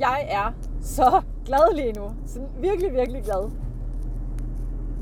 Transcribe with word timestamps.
jeg 0.00 0.26
er 0.30 0.52
så 0.80 1.22
glad 1.46 1.76
lige 1.76 1.92
nu. 1.92 2.04
Så 2.26 2.40
virkelig, 2.60 2.92
virkelig 2.92 3.22
glad. 3.22 3.50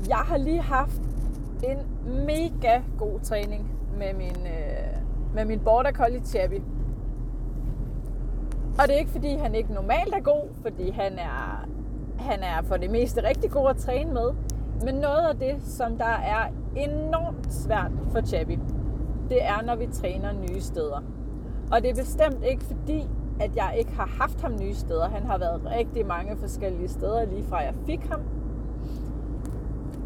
Jeg 0.09 0.17
har 0.17 0.37
lige 0.37 0.61
haft 0.61 1.01
en 1.63 1.77
mega 2.25 2.81
god 2.97 3.19
træning 3.19 3.71
med 3.97 4.13
min, 4.13 4.37
øh, 4.45 4.97
med 5.35 5.45
min 5.45 5.59
border 5.59 5.91
collie 5.91 6.21
Chappy. 6.25 6.61
Og 8.79 8.87
det 8.87 8.95
er 8.95 8.99
ikke 8.99 9.11
fordi, 9.11 9.35
han 9.35 9.55
ikke 9.55 9.73
normalt 9.73 10.15
er 10.15 10.19
god, 10.19 10.49
fordi 10.61 10.89
han 10.89 11.19
er, 11.19 11.67
han 12.19 12.43
er 12.43 12.61
for 12.63 12.77
det 12.77 12.91
meste 12.91 13.27
rigtig 13.27 13.51
god 13.51 13.69
at 13.69 13.77
træne 13.77 14.13
med. 14.13 14.31
Men 14.85 14.95
noget 14.95 15.27
af 15.29 15.35
det, 15.35 15.55
som 15.63 15.97
der 15.97 16.05
er 16.05 16.51
enormt 16.75 17.53
svært 17.53 17.91
for 18.11 18.21
Chappy, 18.21 18.59
det 19.29 19.45
er, 19.45 19.61
når 19.65 19.75
vi 19.75 19.87
træner 19.87 20.31
nye 20.31 20.61
steder. 20.61 21.03
Og 21.71 21.81
det 21.81 21.89
er 21.89 21.95
bestemt 21.95 22.43
ikke 22.43 22.63
fordi, 22.63 23.07
at 23.39 23.55
jeg 23.55 23.75
ikke 23.77 23.91
har 23.91 24.05
haft 24.05 24.41
ham 24.41 24.55
nye 24.59 24.73
steder. 24.73 25.09
Han 25.09 25.23
har 25.23 25.37
været 25.37 25.61
rigtig 25.65 26.05
mange 26.05 26.37
forskellige 26.37 26.87
steder, 26.87 27.25
lige 27.25 27.43
fra 27.43 27.57
jeg 27.57 27.73
fik 27.85 28.05
ham. 28.05 28.21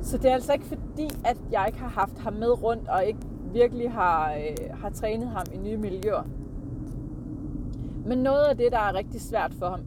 Så 0.02 0.18
det 0.18 0.30
er 0.30 0.34
altså 0.34 0.54
ikke 0.54 0.66
fordi, 0.66 1.10
at 1.26 1.38
jeg 1.52 1.64
ikke 1.68 1.80
har 1.80 1.90
haft 1.90 2.20
ham 2.20 2.34
med 2.34 2.64
rundt, 2.64 2.88
og 2.88 3.06
ikke 3.06 3.20
virkelig 3.54 3.92
har, 3.92 4.34
øh, 4.34 4.80
har 4.82 4.90
trænet 4.90 5.28
ham 5.28 5.46
i 5.54 5.58
nye 5.58 5.78
miljøer. 5.78 6.24
Men 8.06 8.18
noget 8.18 8.44
af 8.44 8.58
det, 8.58 8.72
der 8.72 8.80
er 8.80 8.94
rigtig 8.94 9.22
svært 9.22 9.54
for 9.54 9.70
ham, 9.70 9.80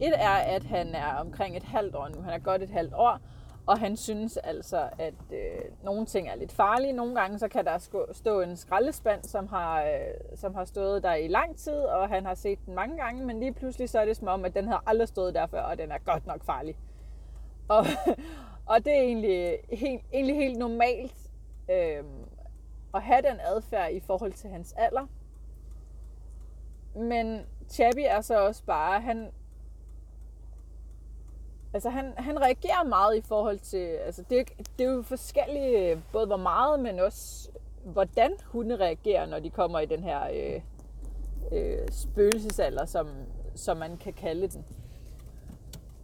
et 0.00 0.12
er, 0.14 0.56
at 0.56 0.64
han 0.64 0.86
er 0.94 1.14
omkring 1.24 1.56
et 1.56 1.62
halvt 1.62 1.94
år 1.94 2.08
nu. 2.16 2.22
Han 2.22 2.32
er 2.32 2.38
godt 2.38 2.62
et 2.62 2.70
halvt 2.70 2.94
år, 2.94 3.20
og 3.66 3.78
han 3.78 3.96
synes 3.96 4.36
altså, 4.36 4.88
at 4.98 5.14
øh, 5.32 5.64
nogle 5.82 6.06
ting 6.06 6.28
er 6.28 6.34
lidt 6.34 6.52
farlige. 6.52 6.92
Nogle 6.92 7.14
gange 7.14 7.38
så 7.38 7.48
kan 7.48 7.64
der 7.64 8.06
stå 8.12 8.40
en 8.40 8.56
skraldespand, 8.56 9.24
som 9.24 9.46
har, 9.46 9.82
øh, 9.82 10.36
som 10.36 10.54
har 10.54 10.64
stået 10.64 11.02
der 11.02 11.14
i 11.14 11.28
lang 11.28 11.56
tid, 11.56 11.78
og 11.78 12.08
han 12.08 12.26
har 12.26 12.34
set 12.34 12.58
den 12.66 12.74
mange 12.74 12.96
gange, 12.96 13.26
men 13.26 13.40
lige 13.40 13.52
pludselig 13.52 13.88
så 13.88 14.00
er 14.00 14.04
det 14.04 14.16
som 14.16 14.28
om, 14.28 14.44
at 14.44 14.54
den 14.54 14.68
har 14.68 14.82
aldrig 14.86 15.08
stået 15.08 15.34
der 15.34 15.46
før, 15.46 15.62
og 15.62 15.78
den 15.78 15.92
er 15.92 15.98
godt 15.98 16.26
nok 16.26 16.44
farlig. 16.44 16.76
Og, 17.68 17.84
og 18.72 18.84
det 18.84 18.98
er 18.98 19.02
egentlig 19.02 19.58
helt, 19.72 20.02
egentlig 20.12 20.36
helt 20.36 20.58
normalt 20.58 21.16
øh, 21.70 22.04
at 22.94 23.02
have 23.02 23.22
den 23.22 23.40
adfærd 23.40 23.92
i 23.92 24.00
forhold 24.00 24.32
til 24.32 24.50
hans 24.50 24.72
alder. 24.72 25.06
Men 26.94 27.46
Chabi 27.68 28.02
er 28.02 28.20
så 28.20 28.46
også 28.46 28.64
bare, 28.64 29.00
han, 29.00 29.30
altså 31.74 31.90
han, 31.90 32.12
han 32.16 32.40
reagerer 32.40 32.84
meget 32.84 33.16
i 33.16 33.20
forhold 33.20 33.58
til, 33.58 33.86
altså 33.86 34.22
det, 34.30 34.48
det 34.78 34.86
er 34.86 34.90
jo 34.90 35.02
forskellige, 35.02 35.90
øh, 35.90 35.98
både 36.12 36.26
hvor 36.26 36.36
meget, 36.36 36.80
men 36.80 37.00
også 37.00 37.50
hvordan 37.84 38.32
hunde 38.44 38.76
reagerer, 38.76 39.26
når 39.26 39.38
de 39.38 39.50
kommer 39.50 39.80
i 39.80 39.86
den 39.86 40.04
her 40.04 40.20
øh, 40.34 40.60
øh, 41.52 41.88
spøgelsesalder, 41.90 42.84
som, 42.84 43.08
som 43.54 43.76
man 43.76 43.96
kan 43.96 44.12
kalde 44.12 44.48
den. 44.48 44.64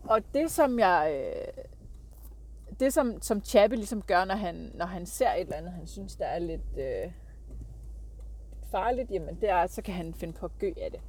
Og 0.05 0.21
det 0.35 0.51
som 0.51 0.79
jeg, 0.79 1.25
øh, 1.25 1.65
det 2.81 2.93
som, 2.93 3.23
som 3.23 3.45
Chappie 3.45 3.77
ligesom 3.77 4.03
gør, 4.03 4.25
når 4.25 4.35
han, 4.35 4.71
når 4.75 4.87
han 4.87 5.07
ser 5.07 5.31
et 5.33 5.41
eller 5.41 5.57
andet, 5.57 5.73
han 5.73 5.87
synes, 5.87 6.17
der 6.17 6.27
er 6.27 6.39
lidt 6.39 6.79
øh, 6.79 7.13
farligt, 8.71 9.11
jamen 9.11 9.41
det 9.41 9.51
er, 9.51 9.67
så 9.67 9.83
kan 9.83 9.95
han 9.95 10.15
finde 10.15 10.33
på 10.33 10.47
at 10.47 10.59
gø 10.59 10.73
af 10.77 10.91
det. 10.91 11.01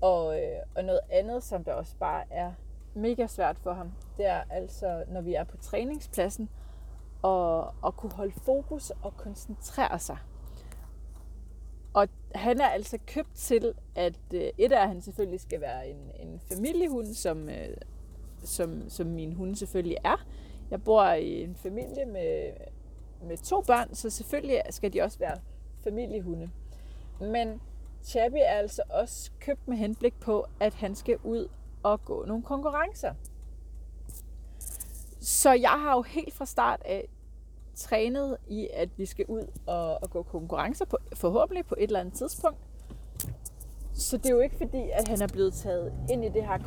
Og, 0.00 0.42
øh, 0.42 0.58
og 0.76 0.84
noget 0.84 1.00
andet, 1.10 1.42
som 1.42 1.64
der 1.64 1.72
også 1.72 1.96
bare 1.96 2.24
er 2.30 2.52
mega 2.94 3.26
svært 3.26 3.58
for 3.58 3.72
ham, 3.72 3.92
det 4.16 4.26
er 4.26 4.42
altså, 4.50 5.04
når 5.08 5.20
vi 5.20 5.34
er 5.34 5.44
på 5.44 5.56
træningspladsen, 5.56 6.48
og, 7.22 7.74
og 7.82 7.96
kunne 7.96 8.12
holde 8.12 8.32
fokus 8.32 8.90
og 9.02 9.16
koncentrere 9.16 9.98
sig. 9.98 10.16
Og 11.94 12.08
han 12.34 12.60
er 12.60 12.68
altså 12.68 12.98
købt 13.06 13.34
til, 13.34 13.74
at 13.94 14.18
øh, 14.34 14.50
et 14.58 14.72
af, 14.72 14.88
han 14.88 15.02
selvfølgelig 15.02 15.40
skal 15.40 15.60
være 15.60 15.88
en, 15.88 16.10
en 16.20 16.40
familiehund, 16.52 17.14
som, 17.14 17.48
øh, 17.48 17.76
som, 18.44 18.88
som 18.88 19.06
min 19.06 19.32
hund 19.32 19.54
selvfølgelig 19.54 19.96
er. 20.04 20.26
Jeg 20.70 20.82
bor 20.82 21.04
i 21.04 21.42
en 21.42 21.54
familie 21.54 22.06
med, 22.06 22.50
med 23.22 23.36
to 23.36 23.60
børn, 23.60 23.94
så 23.94 24.10
selvfølgelig 24.10 24.62
skal 24.70 24.92
de 24.92 25.02
også 25.02 25.18
være 25.18 25.38
familiehunde. 25.84 26.50
Men 27.20 27.60
Chabby 28.04 28.36
er 28.36 28.58
altså 28.58 28.82
også 28.88 29.30
købt 29.40 29.68
med 29.68 29.76
henblik 29.76 30.20
på, 30.20 30.46
at 30.60 30.74
han 30.74 30.94
skal 30.94 31.18
ud 31.24 31.48
og 31.82 32.04
gå 32.04 32.24
nogle 32.24 32.42
konkurrencer. 32.42 33.14
Så 35.20 35.52
jeg 35.52 35.70
har 35.70 35.96
jo 35.96 36.02
helt 36.02 36.34
fra 36.34 36.46
start 36.46 36.82
af 36.84 37.08
trænet 37.74 38.36
i, 38.48 38.68
at 38.74 38.88
vi 38.96 39.06
skal 39.06 39.24
ud 39.28 39.46
og, 39.66 40.02
og 40.02 40.10
gå 40.10 40.22
konkurrencer 40.22 40.84
på, 40.84 40.96
forhåbentlig 41.14 41.66
på 41.66 41.74
et 41.78 41.86
eller 41.86 42.00
andet 42.00 42.14
tidspunkt. 42.14 42.58
Så 43.92 44.16
det 44.16 44.26
er 44.26 44.34
jo 44.34 44.40
ikke 44.40 44.56
fordi, 44.56 44.90
at 44.92 45.08
han 45.08 45.22
er 45.22 45.26
blevet 45.32 45.52
taget 45.52 45.92
ind 46.10 46.24
i 46.24 46.28
det 46.28 46.42
her 46.42 46.58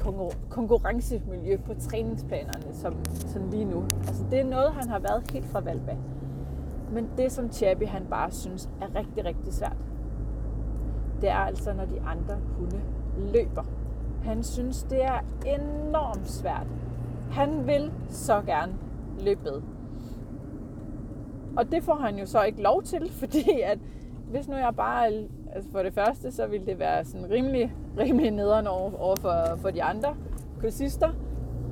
konkurrencemiljø 0.50 1.57
på 1.57 1.73
træningsplanerne, 1.73 2.75
som, 2.75 3.06
som 3.06 3.50
lige 3.50 3.66
nu. 3.66 3.84
Altså 4.07 4.23
det 4.31 4.40
er 4.40 4.44
noget, 4.44 4.73
han 4.73 4.90
har 4.90 5.00
været 5.00 5.31
helt 5.31 5.46
fra 5.46 5.59
valg. 5.59 5.97
Men 6.91 7.09
det, 7.18 7.31
som 7.31 7.52
Chabi 7.52 7.85
han 7.85 8.06
bare 8.09 8.31
synes 8.31 8.69
er 8.81 8.96
rigtig, 8.96 9.25
rigtig 9.25 9.53
svært, 9.53 9.78
det 11.22 11.29
er 11.29 11.35
altså, 11.35 11.73
når 11.73 11.85
de 11.85 12.02
andre 12.02 12.35
hunde 12.57 12.81
løber. 13.18 13.63
Han 14.23 14.44
synes, 14.44 14.84
det 14.84 15.03
er 15.03 15.19
enormt 15.45 16.29
svært. 16.29 16.67
Han 17.31 17.67
vil 17.67 17.91
så 18.09 18.41
gerne 18.41 18.73
løbe 19.19 19.41
med. 19.44 19.61
Og 21.57 21.72
det 21.72 21.84
får 21.84 21.95
han 21.95 22.17
jo 22.17 22.25
så 22.25 22.41
ikke 22.41 22.61
lov 22.61 22.84
til, 22.84 23.11
fordi 23.22 23.61
at 23.63 23.79
hvis 24.29 24.47
nu 24.47 24.56
jeg 24.56 24.75
bare, 24.75 25.07
altså 25.53 25.72
for 25.72 25.84
det 25.84 25.94
første, 25.94 26.31
så 26.31 26.47
ville 26.47 26.66
det 26.66 26.79
være 26.79 27.06
sådan 27.06 27.29
rimelig, 27.29 27.73
rimelig 28.00 28.31
nederen 28.31 28.67
over, 28.67 28.91
over 29.00 29.16
for, 29.16 29.57
for 29.57 29.69
de 29.69 29.84
andre 29.84 30.16
kursister. 30.59 31.09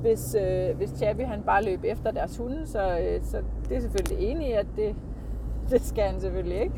Hvis, 0.00 0.34
øh, 0.34 0.76
hvis 0.76 0.90
Chappie 0.90 1.26
han 1.26 1.42
bare 1.42 1.64
løb 1.64 1.84
efter 1.84 2.10
deres 2.10 2.36
hunde, 2.36 2.66
så, 2.66 2.98
øh, 2.98 3.24
så 3.24 3.42
det 3.68 3.76
er 3.76 3.80
selvfølgelig 3.80 4.28
enig 4.28 4.48
i, 4.48 4.52
at 4.52 4.66
det, 4.76 4.94
det 5.70 5.82
skal 5.84 6.04
han 6.04 6.20
selvfølgelig 6.20 6.60
ikke. 6.60 6.74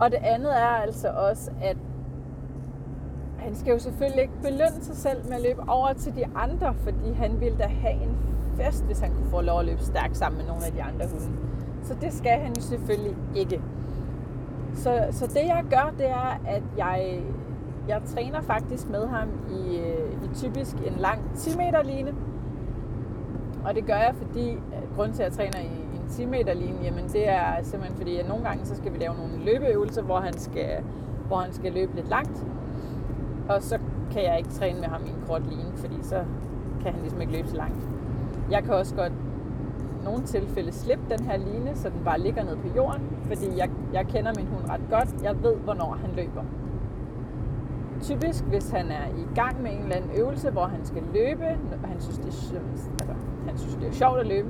Og 0.00 0.10
det 0.10 0.18
andet 0.22 0.56
er 0.56 0.66
altså 0.66 1.08
også, 1.08 1.50
at 1.62 1.76
han 3.38 3.54
skal 3.54 3.72
jo 3.72 3.78
selvfølgelig 3.78 4.22
ikke 4.22 4.40
belønne 4.42 4.80
sig 4.82 4.96
selv 4.96 5.24
med 5.28 5.36
at 5.36 5.42
løbe 5.42 5.62
over 5.68 5.92
til 5.92 6.16
de 6.16 6.24
andre, 6.34 6.74
fordi 6.74 7.12
han 7.12 7.40
vil 7.40 7.58
da 7.58 7.66
have 7.66 8.02
en 8.02 8.16
fest, 8.56 8.84
hvis 8.84 9.00
han 9.00 9.10
kunne 9.10 9.30
få 9.30 9.40
lov 9.40 9.60
at 9.60 9.66
løbe 9.66 9.82
stærkt 9.82 10.16
sammen 10.16 10.38
med 10.38 10.46
nogle 10.46 10.66
af 10.66 10.72
de 10.72 10.82
andre 10.82 11.06
hunde. 11.06 11.36
Så 11.82 11.94
det 12.00 12.12
skal 12.12 12.38
han 12.38 12.54
jo 12.56 12.62
selvfølgelig 12.62 13.16
ikke. 13.36 13.60
Så, 14.74 15.06
så 15.10 15.26
det 15.26 15.46
jeg 15.46 15.64
gør, 15.70 15.94
det 15.98 16.10
er, 16.10 16.40
at 16.46 16.62
jeg, 16.78 17.22
jeg 17.88 18.02
træner 18.06 18.40
faktisk 18.40 18.88
med 18.88 19.06
ham 19.06 19.28
i, 19.50 19.78
øh, 19.78 20.12
i 20.24 20.34
typisk 20.34 20.76
en 20.76 20.94
lang 20.98 21.20
10 21.36 21.56
meter 21.56 21.82
line. 21.82 22.14
Og 23.64 23.74
det 23.74 23.86
gør 23.86 23.96
jeg, 23.96 24.14
fordi 24.16 24.50
øh, 24.50 24.96
grund 24.96 25.12
til, 25.12 25.22
at 25.22 25.28
jeg 25.28 25.50
træner 25.50 25.68
i 25.68 25.76
en 26.02 26.08
10 26.08 26.24
meter 26.26 26.54
line, 26.54 26.78
jamen 26.82 27.04
det 27.04 27.28
er 27.28 27.62
simpelthen 27.62 27.96
fordi, 27.96 28.16
at 28.16 28.28
nogle 28.28 28.44
gange 28.44 28.66
så 28.66 28.76
skal 28.76 28.92
vi 28.92 28.98
lave 28.98 29.14
nogle 29.14 29.44
løbeøvelser, 29.44 30.02
hvor 30.02 30.20
han 30.20 30.38
skal, 30.38 30.82
hvor 31.26 31.36
han 31.36 31.52
skal 31.52 31.72
løbe 31.72 31.94
lidt 31.94 32.08
langt. 32.08 32.44
Og 33.48 33.62
så 33.62 33.78
kan 34.10 34.22
jeg 34.22 34.38
ikke 34.38 34.50
træne 34.50 34.80
med 34.80 34.88
ham 34.88 35.02
i 35.06 35.08
en 35.08 35.22
kort 35.26 35.42
line, 35.48 35.72
fordi 35.76 35.96
så 36.02 36.24
kan 36.82 36.92
han 36.92 37.00
ligesom 37.00 37.20
ikke 37.20 37.32
løbe 37.32 37.48
så 37.48 37.56
langt. 37.56 37.88
Jeg 38.50 38.64
kan 38.64 38.74
også 38.74 38.94
godt 38.94 39.12
i 40.00 40.04
nogle 40.04 40.22
tilfælde 40.22 40.72
slippe 40.72 41.04
den 41.10 41.24
her 41.24 41.36
line, 41.36 41.76
så 41.76 41.88
den 41.88 42.04
bare 42.04 42.20
ligger 42.20 42.44
ned 42.44 42.56
på 42.56 42.68
jorden, 42.76 43.02
fordi 43.24 43.46
jeg, 43.56 43.70
jeg 43.92 44.06
kender 44.06 44.32
min 44.36 44.46
hund 44.46 44.70
ret 44.70 44.80
godt. 44.90 45.22
Jeg 45.22 45.42
ved, 45.42 45.56
hvornår 45.56 45.98
han 46.00 46.10
løber. 46.16 46.42
Typisk, 48.00 48.44
hvis 48.44 48.70
han 48.70 48.86
er 48.86 49.06
i 49.16 49.34
gang 49.34 49.62
med 49.62 49.72
en 49.72 49.82
eller 49.82 49.96
anden 49.96 50.10
øvelse, 50.16 50.50
hvor 50.50 50.64
han 50.64 50.84
skal 50.84 51.02
løbe, 51.14 51.44
og 51.82 51.88
han 51.88 52.00
synes, 52.00 52.18
det 52.18 52.56
er, 52.56 52.60
altså, 52.90 53.14
han 53.46 53.58
synes, 53.58 53.74
det 53.74 53.88
er 53.88 53.92
sjovt 53.92 54.18
at 54.18 54.26
løbe, 54.26 54.48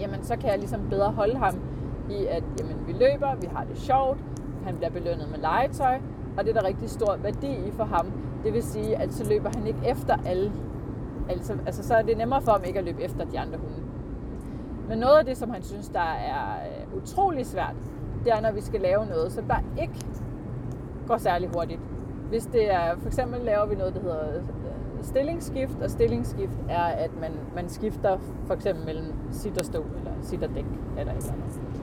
jamen 0.00 0.22
så 0.22 0.36
kan 0.36 0.50
jeg 0.50 0.58
ligesom 0.58 0.80
bedre 0.90 1.10
holde 1.10 1.36
ham 1.36 1.54
i, 2.10 2.26
at 2.26 2.44
jamen, 2.60 2.86
vi 2.86 2.92
løber, 2.92 3.34
vi 3.40 3.46
har 3.46 3.64
det 3.64 3.78
sjovt, 3.78 4.18
han 4.64 4.76
bliver 4.76 4.90
belønnet 4.90 5.28
med 5.30 5.38
legetøj, 5.38 5.98
og 6.38 6.44
det 6.44 6.56
er 6.56 6.60
der 6.60 6.68
rigtig 6.68 6.90
stor 6.90 7.16
værdi 7.16 7.46
i 7.46 7.70
for 7.70 7.84
ham. 7.84 8.12
Det 8.44 8.52
vil 8.52 8.62
sige, 8.62 8.96
at 8.96 9.14
så 9.14 9.28
løber 9.28 9.50
han 9.54 9.66
ikke 9.66 9.80
efter 9.86 10.16
alle. 10.26 10.52
Altså, 11.28 11.56
altså 11.66 11.82
så 11.82 11.94
er 11.94 12.02
det 12.02 12.18
nemmere 12.18 12.42
for 12.42 12.52
ham 12.52 12.64
ikke 12.64 12.78
at 12.78 12.84
løbe 12.84 13.02
efter 13.02 13.24
de 13.24 13.38
andre 13.38 13.58
hunde. 13.58 13.82
Men 14.88 14.98
noget 14.98 15.18
af 15.18 15.24
det, 15.24 15.36
som 15.36 15.50
han 15.50 15.62
synes, 15.62 15.88
der 15.88 16.00
er 16.00 16.56
øh, 16.66 17.02
utrolig 17.02 17.46
svært, 17.46 17.74
det 18.24 18.32
er, 18.32 18.40
når 18.40 18.52
vi 18.52 18.60
skal 18.60 18.80
lave 18.80 19.06
noget, 19.06 19.32
som 19.32 19.44
der 19.44 19.56
ikke 19.80 20.06
går 21.06 21.16
særlig 21.16 21.50
hurtigt. 21.54 21.80
Hvis 22.28 22.46
det 22.46 22.74
er, 22.74 22.96
for 22.98 23.06
eksempel 23.06 23.40
laver 23.40 23.66
vi 23.66 23.74
noget, 23.74 23.94
der 23.94 24.00
hedder 24.00 24.36
øh, 24.36 24.42
stillingsskift, 25.02 25.82
og 25.82 25.90
stillingsskift 25.90 26.58
er, 26.68 26.82
at 26.84 27.10
man, 27.20 27.32
man 27.54 27.68
skifter 27.68 28.18
for 28.46 28.54
eksempel 28.54 28.84
mellem 28.84 29.12
sit 29.32 29.58
og 29.58 29.64
stå, 29.64 29.84
eller 29.98 30.12
sit 30.22 30.42
og 30.42 30.50
dæk, 30.54 30.64
eller 30.98 31.12
et 31.12 31.16
eller 31.18 31.32
andet. 31.32 31.75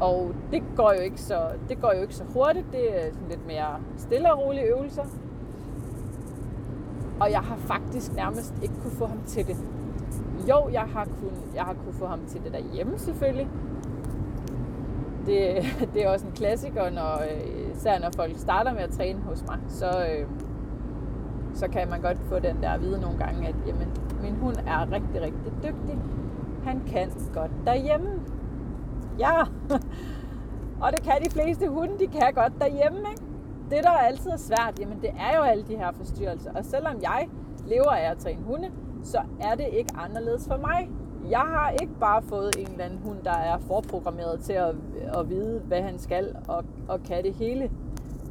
Og 0.00 0.34
det 0.52 0.62
går 0.76 0.92
jo 0.92 1.00
ikke 1.00 1.20
så, 1.20 1.40
det 1.68 1.80
går 1.80 1.92
jo 1.96 2.02
ikke 2.02 2.14
så 2.14 2.24
hurtigt. 2.34 2.66
Det 2.72 3.06
er 3.06 3.12
sådan 3.12 3.28
lidt 3.28 3.46
mere 3.46 3.80
stille 3.96 4.32
og 4.32 4.38
rolige 4.38 4.64
øvelser. 4.64 5.04
Og 7.20 7.30
jeg 7.30 7.40
har 7.40 7.56
faktisk 7.56 8.14
nærmest 8.14 8.54
ikke 8.62 8.74
kunne 8.82 8.92
få 8.92 9.06
ham 9.06 9.20
til 9.26 9.46
det. 9.46 9.56
Jo, 10.48 10.68
jeg 10.72 10.82
har 10.82 11.04
kun, 11.04 11.30
jeg 11.54 11.64
har 11.64 11.74
kunne 11.74 11.94
få 11.94 12.06
ham 12.06 12.20
til 12.26 12.44
det 12.44 12.52
derhjemme 12.52 12.98
selvfølgelig. 12.98 13.48
Det, 15.26 15.64
det 15.94 16.04
er 16.04 16.10
også 16.10 16.26
en 16.26 16.32
klassiker, 16.32 16.90
når, 16.90 17.14
øh, 17.14 17.76
især 17.76 17.98
når 17.98 18.10
folk 18.16 18.38
starter 18.38 18.72
med 18.72 18.80
at 18.80 18.90
træne 18.90 19.18
hos 19.20 19.44
mig, 19.46 19.58
så, 19.68 19.86
øh, 19.86 20.26
så 21.54 21.68
kan 21.68 21.90
man 21.90 22.00
godt 22.00 22.18
få 22.18 22.38
den 22.38 22.62
der 22.62 22.70
at 22.70 22.80
vide 22.80 23.00
nogle 23.00 23.18
gange, 23.18 23.48
at 23.48 23.54
jamen, 23.66 23.88
min 24.22 24.34
hund 24.34 24.56
er 24.56 24.92
rigtig, 24.92 25.20
rigtig 25.20 25.52
dygtig. 25.62 25.98
Han 26.64 26.80
kan 26.86 27.10
godt 27.34 27.50
derhjemme. 27.66 28.08
Ja, 29.18 29.40
og 30.82 30.92
det 30.92 31.02
kan 31.02 31.24
de 31.24 31.30
fleste 31.30 31.68
hunde, 31.68 31.98
de 31.98 32.06
kan 32.06 32.34
godt 32.34 32.52
derhjemme. 32.60 32.98
Ikke? 32.98 33.22
Det, 33.70 33.84
der 33.84 33.90
altid 33.90 34.30
er 34.30 34.36
svært, 34.36 34.80
jamen 34.80 35.00
det 35.00 35.10
er 35.10 35.36
jo 35.36 35.42
alle 35.42 35.64
de 35.64 35.76
her 35.76 35.92
forstyrrelser. 35.92 36.52
Og 36.52 36.64
selvom 36.64 37.02
jeg 37.02 37.28
lever 37.66 37.90
af 37.90 38.10
at 38.10 38.18
træne 38.18 38.42
hunde, 38.42 38.70
så 39.04 39.22
er 39.40 39.54
det 39.54 39.66
ikke 39.72 39.90
anderledes 39.96 40.46
for 40.48 40.56
mig. 40.56 40.90
Jeg 41.30 41.40
har 41.40 41.70
ikke 41.70 41.94
bare 42.00 42.22
fået 42.22 42.56
en 42.58 42.66
eller 42.70 42.84
anden 42.84 42.98
hund, 42.98 43.18
der 43.24 43.32
er 43.32 43.58
forprogrammeret 43.58 44.40
til 44.40 44.52
at, 44.52 44.74
at 45.14 45.28
vide, 45.28 45.60
hvad 45.60 45.82
han 45.82 45.98
skal 45.98 46.36
og, 46.48 46.64
og 46.88 47.02
kan 47.02 47.24
det 47.24 47.34
hele. 47.34 47.70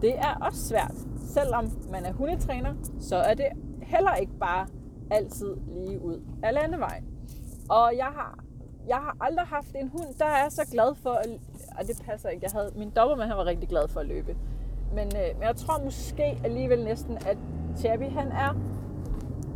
Det 0.01 0.19
er 0.19 0.35
også 0.41 0.67
svært. 0.67 0.95
Selvom 1.19 1.65
man 1.91 2.05
er 2.05 2.13
hundetræner, 2.13 2.73
så 2.99 3.15
er 3.15 3.33
det 3.33 3.45
heller 3.81 4.15
ikke 4.15 4.33
bare 4.39 4.67
altid 5.11 5.55
lige 5.67 6.01
ud 6.01 6.21
af 6.43 6.53
landevejen. 6.53 7.05
Og 7.69 7.93
jeg 7.97 8.05
har, 8.05 8.39
jeg 8.87 8.95
har 8.95 9.17
aldrig 9.21 9.47
haft 9.47 9.75
en 9.75 9.87
hund, 9.87 10.13
der 10.19 10.25
er 10.25 10.49
så 10.49 10.61
glad 10.71 10.95
for 10.95 11.09
at... 11.09 11.29
Og 11.79 11.87
det 11.87 12.01
passer 12.05 12.29
ikke. 12.29 12.43
Jeg 12.43 12.51
havde, 12.53 12.71
min 12.75 12.89
dobermann 12.89 13.29
han 13.29 13.37
var 13.37 13.45
rigtig 13.45 13.69
glad 13.69 13.87
for 13.87 13.99
at 13.99 14.05
løbe. 14.05 14.35
Men, 14.93 15.07
øh, 15.07 15.37
men 15.37 15.43
jeg 15.43 15.55
tror 15.55 15.83
måske 15.83 16.39
alligevel 16.43 16.83
næsten, 16.83 17.17
at 17.17 17.37
Chabi 17.77 18.05
han 18.05 18.27
er 18.27 18.55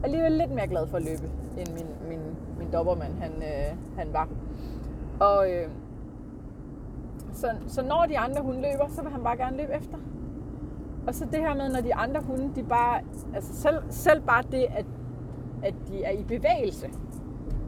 alligevel 0.04 0.32
lidt 0.32 0.52
mere 0.52 0.68
glad 0.68 0.88
for 0.88 0.98
at 0.98 1.04
løbe, 1.04 1.30
end 1.58 1.74
min, 1.74 2.10
min, 2.10 2.20
min 2.58 2.72
dobbermand 2.74 3.14
han, 3.14 3.32
øh, 3.32 3.98
han 3.98 4.14
var. 4.14 4.28
Og 5.20 5.52
øh, 5.52 5.70
så, 7.34 7.48
så 7.68 7.82
når 7.82 8.06
de 8.06 8.20
andre 8.20 8.42
hunde 8.42 8.62
løber, 8.62 8.88
så 8.90 9.02
vil 9.02 9.12
han 9.12 9.24
bare 9.24 9.38
gerne 9.38 9.58
løbe 9.58 9.74
efter. 9.74 9.98
Og 11.08 11.16
så 11.16 11.26
det 11.26 11.40
her 11.40 11.56
med, 11.56 11.70
når 11.74 11.82
de 11.82 11.96
andre 11.96 12.22
hunde, 12.22 12.56
de 12.56 12.64
bare, 12.64 13.02
altså 13.36 13.62
selv, 13.62 13.84
selv 13.90 14.22
bare 14.22 14.44
det, 14.52 14.66
at, 14.70 14.86
at 15.64 15.74
de 15.88 16.04
er 16.04 16.12
i 16.12 16.24
bevægelse. 16.24 16.90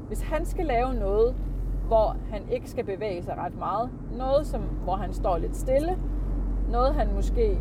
Hvis 0.08 0.22
han 0.22 0.46
skal 0.46 0.66
lave 0.66 0.94
noget, 0.94 1.36
hvor 1.92 2.16
han 2.30 2.50
ikke 2.52 2.70
skal 2.70 2.86
bevæge 2.86 3.24
sig 3.24 3.38
ret 3.38 3.58
meget, 3.60 3.90
noget, 4.18 4.48
som, 4.48 4.62
hvor 4.62 4.96
han 4.96 5.14
står 5.14 5.38
lidt 5.38 5.58
stille, 5.58 5.98
noget 6.70 6.94
han 6.94 7.14
måske 7.16 7.60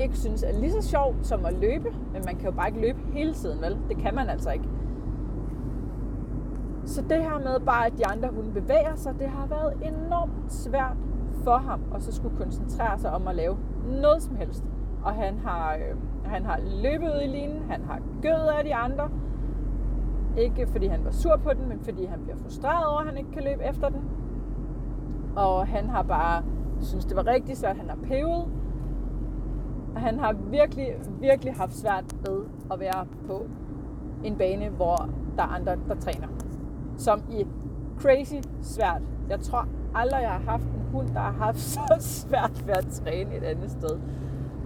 ikke 0.00 0.18
synes 0.18 0.42
er 0.42 0.52
lige 0.60 0.72
så 0.72 0.88
sjovt 0.88 1.26
som 1.26 1.44
at 1.44 1.54
løbe, 1.54 1.90
men 2.12 2.22
man 2.24 2.36
kan 2.36 2.44
jo 2.44 2.50
bare 2.50 2.68
ikke 2.68 2.80
løbe 2.80 2.98
hele 3.12 3.34
tiden, 3.34 3.62
vel? 3.62 3.78
Det 3.88 3.98
kan 3.98 4.14
man 4.14 4.28
altså 4.28 4.50
ikke. 4.50 4.64
Så 6.84 7.02
det 7.02 7.22
her 7.22 7.38
med 7.38 7.60
bare, 7.60 7.86
at 7.86 7.92
de 7.98 8.06
andre 8.06 8.28
hunde 8.28 8.52
bevæger 8.52 8.94
sig, 8.94 9.14
det 9.18 9.28
har 9.28 9.46
været 9.46 9.72
enormt 9.82 10.52
svært 10.52 10.96
for 11.44 11.56
ham, 11.56 11.80
at 11.94 12.02
så 12.02 12.12
skulle 12.12 12.36
koncentrere 12.36 12.98
sig 12.98 13.10
om 13.10 13.28
at 13.28 13.36
lave 13.36 13.56
noget 13.86 14.22
som 14.22 14.36
helst. 14.36 14.64
Og 15.04 15.14
han 15.14 15.38
har, 15.38 15.74
øh, 15.74 15.96
han 16.24 16.44
har 16.44 16.60
løbet 16.82 17.06
ud 17.06 17.20
i 17.24 17.26
linen, 17.26 17.62
han 17.70 17.82
har 17.84 18.00
gødet 18.22 18.52
af 18.58 18.64
de 18.64 18.74
andre. 18.74 19.10
Ikke 20.36 20.66
fordi 20.66 20.86
han 20.86 21.04
var 21.04 21.10
sur 21.10 21.36
på 21.36 21.52
den, 21.52 21.68
men 21.68 21.80
fordi 21.80 22.04
han 22.04 22.20
bliver 22.20 22.36
frustreret 22.36 22.86
over, 22.86 22.98
at 23.00 23.06
han 23.06 23.16
ikke 23.18 23.30
kan 23.30 23.42
løbe 23.42 23.64
efter 23.64 23.88
den. 23.88 24.00
Og 25.36 25.66
han 25.66 25.88
har 25.88 26.02
bare 26.02 26.42
synes, 26.80 27.04
det 27.04 27.16
var 27.16 27.26
rigtigt, 27.26 27.58
så 27.58 27.66
Han 27.66 27.88
har 27.88 27.98
pevet. 28.02 28.48
Og 29.94 30.00
han 30.00 30.18
har 30.18 30.32
virkelig, 30.32 30.86
virkelig 31.20 31.54
haft 31.54 31.74
svært 31.74 32.04
ved 32.28 32.44
at 32.72 32.80
være 32.80 33.06
på 33.26 33.46
en 34.24 34.36
bane, 34.36 34.68
hvor 34.68 35.08
der 35.36 35.42
er 35.42 35.46
andre, 35.46 35.76
der 35.88 35.94
træner. 35.94 36.28
Som 36.96 37.22
i 37.30 37.46
crazy 37.98 38.48
svært. 38.62 39.02
Jeg 39.28 39.40
tror 39.40 39.68
aldrig, 39.94 40.22
jeg 40.22 40.30
har 40.30 40.50
haft 40.50 40.64
en 40.64 40.82
hund, 40.92 41.08
der 41.08 41.20
har 41.20 41.32
haft 41.32 41.58
så 41.76 41.96
svært 41.98 42.66
ved 42.66 42.74
at 42.74 42.86
træne 42.86 43.36
et 43.36 43.42
andet 43.42 43.70
sted. 43.70 43.98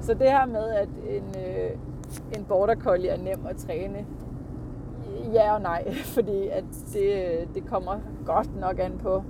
Så 0.01 0.15
det 0.15 0.31
her 0.31 0.47
med, 0.47 0.69
at 0.71 0.89
en, 1.09 1.25
øh, 1.39 1.71
en 2.39 2.45
border 2.45 2.75
collie 2.75 3.09
er 3.09 3.23
nem 3.23 3.47
at 3.47 3.57
træne, 3.57 4.07
ja 5.33 5.55
og 5.55 5.61
nej, 5.61 5.93
fordi 6.17 6.49
at 6.49 6.65
det, 6.93 7.49
det 7.55 7.67
kommer 7.67 7.99
godt 8.27 8.61
nok 8.61 8.79
an 8.79 8.99
på, 9.03 9.23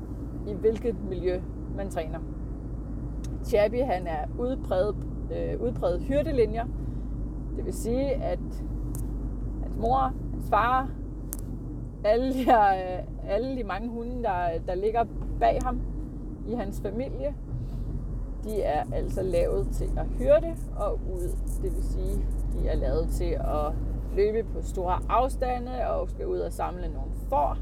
i 0.46 0.52
hvilket 0.52 0.96
miljø 1.08 1.40
man 1.76 1.90
træner. 1.90 2.18
Chabi 3.44 3.78
han 3.78 4.06
er 4.06 4.24
udpræget, 4.38 4.96
øh, 5.32 5.62
udpræget 5.62 6.00
hyrdelinjer. 6.00 6.66
Det 7.56 7.64
vil 7.64 7.74
sige, 7.74 8.10
at 8.14 8.38
hans 9.62 9.76
mor, 9.76 9.98
hans 10.32 10.48
far, 10.50 10.90
alle 12.04 12.34
de, 12.34 12.44
her, 12.44 12.68
øh, 12.68 13.04
alle 13.28 13.56
de 13.56 13.64
mange 13.64 13.88
hunde, 13.88 14.22
der, 14.22 14.58
der 14.66 14.74
ligger 14.74 15.04
bag 15.40 15.58
ham 15.62 15.80
i 16.48 16.54
hans 16.54 16.80
familie, 16.80 17.34
de 18.44 18.62
er 18.62 18.84
altså 18.92 19.22
lavet 19.22 19.68
til 19.72 19.90
at 19.96 20.06
hyrde 20.18 20.56
og 20.76 21.00
ud. 21.14 21.36
Det 21.62 21.74
vil 21.74 21.82
sige, 21.82 22.24
de 22.52 22.68
er 22.68 22.76
lavet 22.76 23.08
til 23.08 23.30
at 23.40 23.72
løbe 24.16 24.48
på 24.54 24.62
store 24.62 24.98
afstande 25.08 25.90
og 25.90 26.10
skal 26.10 26.26
ud 26.26 26.38
og 26.38 26.52
samle 26.52 26.88
nogle 26.88 27.10
får. 27.28 27.56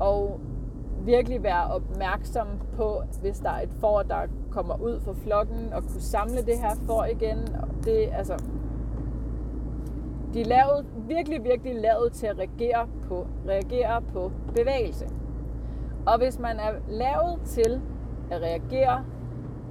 Og 0.00 0.40
virkelig 1.04 1.42
være 1.42 1.66
opmærksom 1.66 2.46
på, 2.76 3.02
hvis 3.20 3.38
der 3.38 3.50
er 3.50 3.62
et 3.62 3.72
får, 3.80 4.02
der 4.02 4.20
kommer 4.50 4.82
ud 4.82 5.00
fra 5.00 5.12
flokken 5.12 5.72
og 5.72 5.82
kunne 5.82 6.00
samle 6.00 6.36
det 6.36 6.58
her 6.58 6.74
får 6.86 7.04
igen. 7.04 7.38
Det, 7.84 8.08
altså, 8.12 8.44
de 10.34 10.40
er 10.40 10.44
lavet, 10.44 10.86
virkelig, 11.08 11.44
virkelig 11.44 11.74
lavet 11.74 12.12
til 12.12 12.26
at 12.26 12.38
reagere 12.38 12.88
på, 13.08 13.26
reagere 13.48 14.02
på 14.02 14.32
bevægelse. 14.54 15.08
Og 16.06 16.18
hvis 16.18 16.38
man 16.38 16.56
er 16.56 16.72
lavet 16.88 17.40
til 17.44 17.80
at 18.30 18.42
reagere 18.42 19.04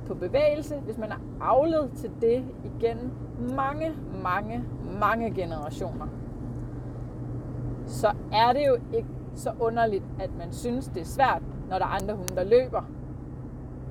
på 0.08 0.14
bevægelse, 0.14 0.76
hvis 0.76 0.98
man 0.98 1.12
er 1.12 1.18
avlet 1.42 1.92
til 1.96 2.12
det 2.22 2.44
igen 2.64 3.12
mange, 3.42 3.94
mange, 4.24 4.64
mange 5.00 5.32
generationer, 5.32 6.08
så 7.86 8.12
er 8.34 8.54
det 8.54 8.68
jo 8.68 8.78
ikke 8.98 9.10
så 9.36 9.52
underligt, 9.60 10.04
at 10.20 10.30
man 10.38 10.52
synes, 10.52 10.88
det 10.88 11.02
er 11.02 11.06
svært, 11.06 11.42
når 11.70 11.78
der 11.78 11.86
er 11.86 12.02
andre 12.02 12.16
hunde, 12.16 12.36
der 12.36 12.44
løber. 12.44 12.82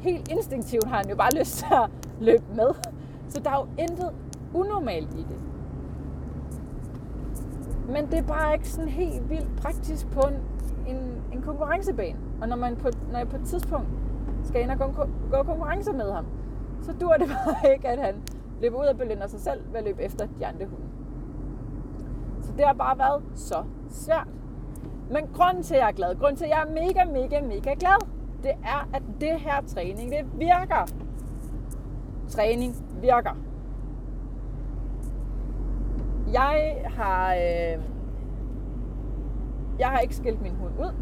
Helt 0.01 0.29
instinktivt 0.31 0.85
har 0.85 0.97
han 0.97 1.09
jo 1.09 1.17
bare 1.17 1.31
lyst 1.41 1.59
til 1.59 1.67
at 1.73 1.91
løbe 2.21 2.45
med. 2.55 2.71
Så 3.29 3.41
der 3.41 3.51
er 3.51 3.57
jo 3.57 3.83
intet 3.83 4.11
unormalt 4.55 5.15
i 5.15 5.23
det. 5.23 5.41
Men 7.89 8.07
det 8.07 8.19
er 8.19 8.23
bare 8.23 8.55
ikke 8.55 8.69
sådan 8.69 8.89
helt 8.89 9.31
vildt 9.31 9.57
praktisk 9.57 10.11
på 10.11 10.21
en, 10.21 10.35
en, 10.97 11.23
en 11.33 11.43
konkurrencebane. 11.43 12.19
Og 12.43 12.49
når, 12.49 12.57
man 12.57 12.77
på, 12.77 12.89
når 13.13 13.19
jeg 13.19 13.29
på 13.29 13.37
et 13.37 13.45
tidspunkt 13.45 13.89
skal 14.45 14.63
ind 14.63 14.71
og 14.71 14.79
gå, 14.79 15.07
gå 15.31 15.43
konkurrencer 15.43 15.93
med 15.93 16.13
ham, 16.13 16.27
så 16.83 16.93
dur 17.01 17.13
det 17.13 17.29
bare 17.47 17.73
ikke, 17.73 17.89
at 17.89 17.99
han 17.99 18.15
løber 18.61 18.81
ud 18.81 18.87
og 18.87 18.97
belønner 18.97 19.27
sig 19.27 19.41
selv 19.41 19.61
ved 19.71 19.79
at 19.79 19.85
løbe 19.85 20.03
efter 20.03 20.27
de 20.39 20.47
andre 20.47 20.67
hunde. 20.67 20.87
Så 22.43 22.53
det 22.57 22.67
har 22.67 22.73
bare 22.73 22.99
været 22.99 23.23
så 23.35 23.65
svært. 23.91 24.29
Men 25.11 25.27
grunden 25.35 25.63
til, 25.63 25.75
at 25.75 25.81
jeg 25.81 25.89
er 25.89 25.93
glad, 25.93 26.15
grunden 26.15 26.37
til, 26.37 26.45
at 26.45 26.51
jeg 26.51 26.65
er 26.69 26.73
mega, 26.73 27.05
mega, 27.05 27.41
mega 27.41 27.75
glad, 27.79 28.07
det 28.43 28.53
er, 28.65 28.89
at 28.95 29.03
det 29.21 29.41
her 29.41 29.63
træning, 29.67 30.11
det 30.11 30.27
virker. 30.39 30.87
Træning 32.29 32.75
virker. 33.01 33.37
Jeg 36.33 36.85
har, 36.87 37.35
øh, 37.35 37.83
jeg 39.79 39.89
har 39.89 39.99
ikke 39.99 40.17
skilt 40.17 40.43
min 40.43 40.55
hund 40.55 40.73
ud. 40.81 40.95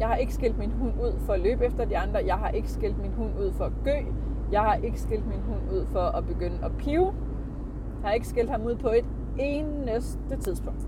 Jeg 0.00 0.08
har 0.08 0.16
ikke 0.16 0.34
skilt 0.34 0.58
min 0.58 0.70
hund 0.70 0.92
ud 1.00 1.20
for 1.20 1.32
at 1.32 1.40
løbe 1.40 1.64
efter 1.64 1.84
de 1.84 1.98
andre. 1.98 2.22
Jeg 2.26 2.34
har 2.34 2.48
ikke 2.48 2.70
skilt 2.70 2.98
min 2.98 3.12
hund 3.12 3.38
ud 3.38 3.52
for 3.52 3.64
at 3.64 3.72
gø. 3.84 3.98
Jeg 4.54 4.62
har 4.62 4.74
ikke 4.74 5.00
skilt 5.00 5.26
min 5.26 5.40
hund 5.40 5.60
ud 5.72 5.86
for 5.86 6.00
at 6.00 6.26
begynde 6.26 6.58
at 6.64 6.70
pive. 6.78 7.14
Jeg 8.02 8.08
har 8.08 8.12
ikke 8.12 8.28
skilt 8.28 8.50
ham 8.50 8.62
ud 8.62 8.76
på 8.76 8.88
et 8.88 9.04
eneste 9.38 10.36
tidspunkt. 10.40 10.80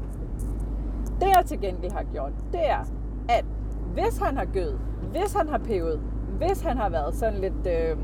Det 1.21 1.27
jeg 1.27 1.43
til 1.47 1.61
gengæld 1.61 1.93
har 1.93 2.05
gjort, 2.13 2.33
det 2.53 2.71
er, 2.71 2.85
at 3.29 3.45
hvis 3.93 4.19
han 4.19 4.37
har 4.37 4.45
gød, 4.45 4.79
hvis 5.11 5.33
han 5.33 5.49
har 5.49 5.59
pevet, 5.59 6.01
hvis 6.39 6.61
han 6.61 6.77
har 6.77 6.89
været 6.89 7.15
sådan 7.15 7.41
lidt, 7.41 7.67
øh, 7.67 7.97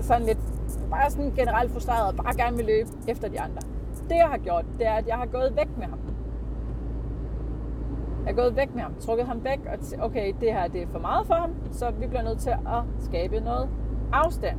sådan 0.00 0.26
lidt, 0.26 0.38
bare 0.90 1.10
sådan 1.10 1.32
generelt 1.36 1.72
frustreret 1.72 2.08
og 2.08 2.16
bare 2.16 2.36
gerne 2.36 2.56
vil 2.56 2.66
løbe 2.66 2.88
efter 3.08 3.28
de 3.28 3.40
andre. 3.40 3.60
Det 4.08 4.16
jeg 4.16 4.28
har 4.28 4.38
gjort, 4.38 4.64
det 4.78 4.86
er, 4.86 4.92
at 4.92 5.06
jeg 5.06 5.16
har 5.16 5.26
gået 5.26 5.56
væk 5.56 5.68
med 5.78 5.86
ham. 5.86 5.98
Jeg 8.26 8.32
er 8.32 8.36
gået 8.36 8.56
væk 8.56 8.74
med 8.74 8.82
ham, 8.82 8.94
trukket 9.00 9.26
ham 9.26 9.44
væk, 9.44 9.60
og 9.66 9.74
t- 9.74 10.04
okay, 10.04 10.32
det 10.40 10.52
her 10.52 10.68
det 10.68 10.82
er 10.82 10.86
for 10.86 10.98
meget 10.98 11.26
for 11.26 11.34
ham, 11.34 11.50
så 11.72 11.90
vi 11.90 12.06
bliver 12.06 12.22
nødt 12.22 12.38
til 12.38 12.50
at 12.50 12.82
skabe 12.98 13.40
noget 13.40 13.68
afstand. 14.12 14.58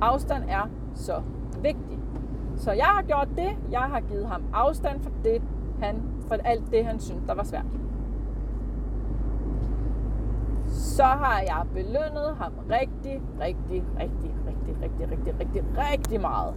Afstand 0.00 0.44
er 0.48 0.70
så 0.94 1.22
vigtigt. 1.62 2.00
Så 2.56 2.72
jeg 2.72 2.84
har 2.84 3.02
gjort 3.02 3.28
det. 3.36 3.56
Jeg 3.70 3.80
har 3.80 4.00
givet 4.00 4.26
ham 4.26 4.42
afstand 4.52 5.00
for, 5.00 5.10
det, 5.24 5.42
han, 5.82 6.02
for 6.28 6.34
alt 6.34 6.72
det, 6.72 6.84
han 6.86 7.00
syntes, 7.00 7.22
der 7.26 7.34
var 7.34 7.42
svært. 7.42 7.64
Så 10.66 11.04
har 11.04 11.40
jeg 11.40 11.62
belønnet 11.74 12.36
ham 12.38 12.52
rigtig, 12.70 13.22
rigtig, 13.40 13.84
rigtig, 14.00 14.34
rigtig, 14.46 14.76
rigtig, 14.82 15.10
rigtig, 15.10 15.34
rigtig, 15.40 15.64
rigtig 15.92 16.20
meget 16.20 16.54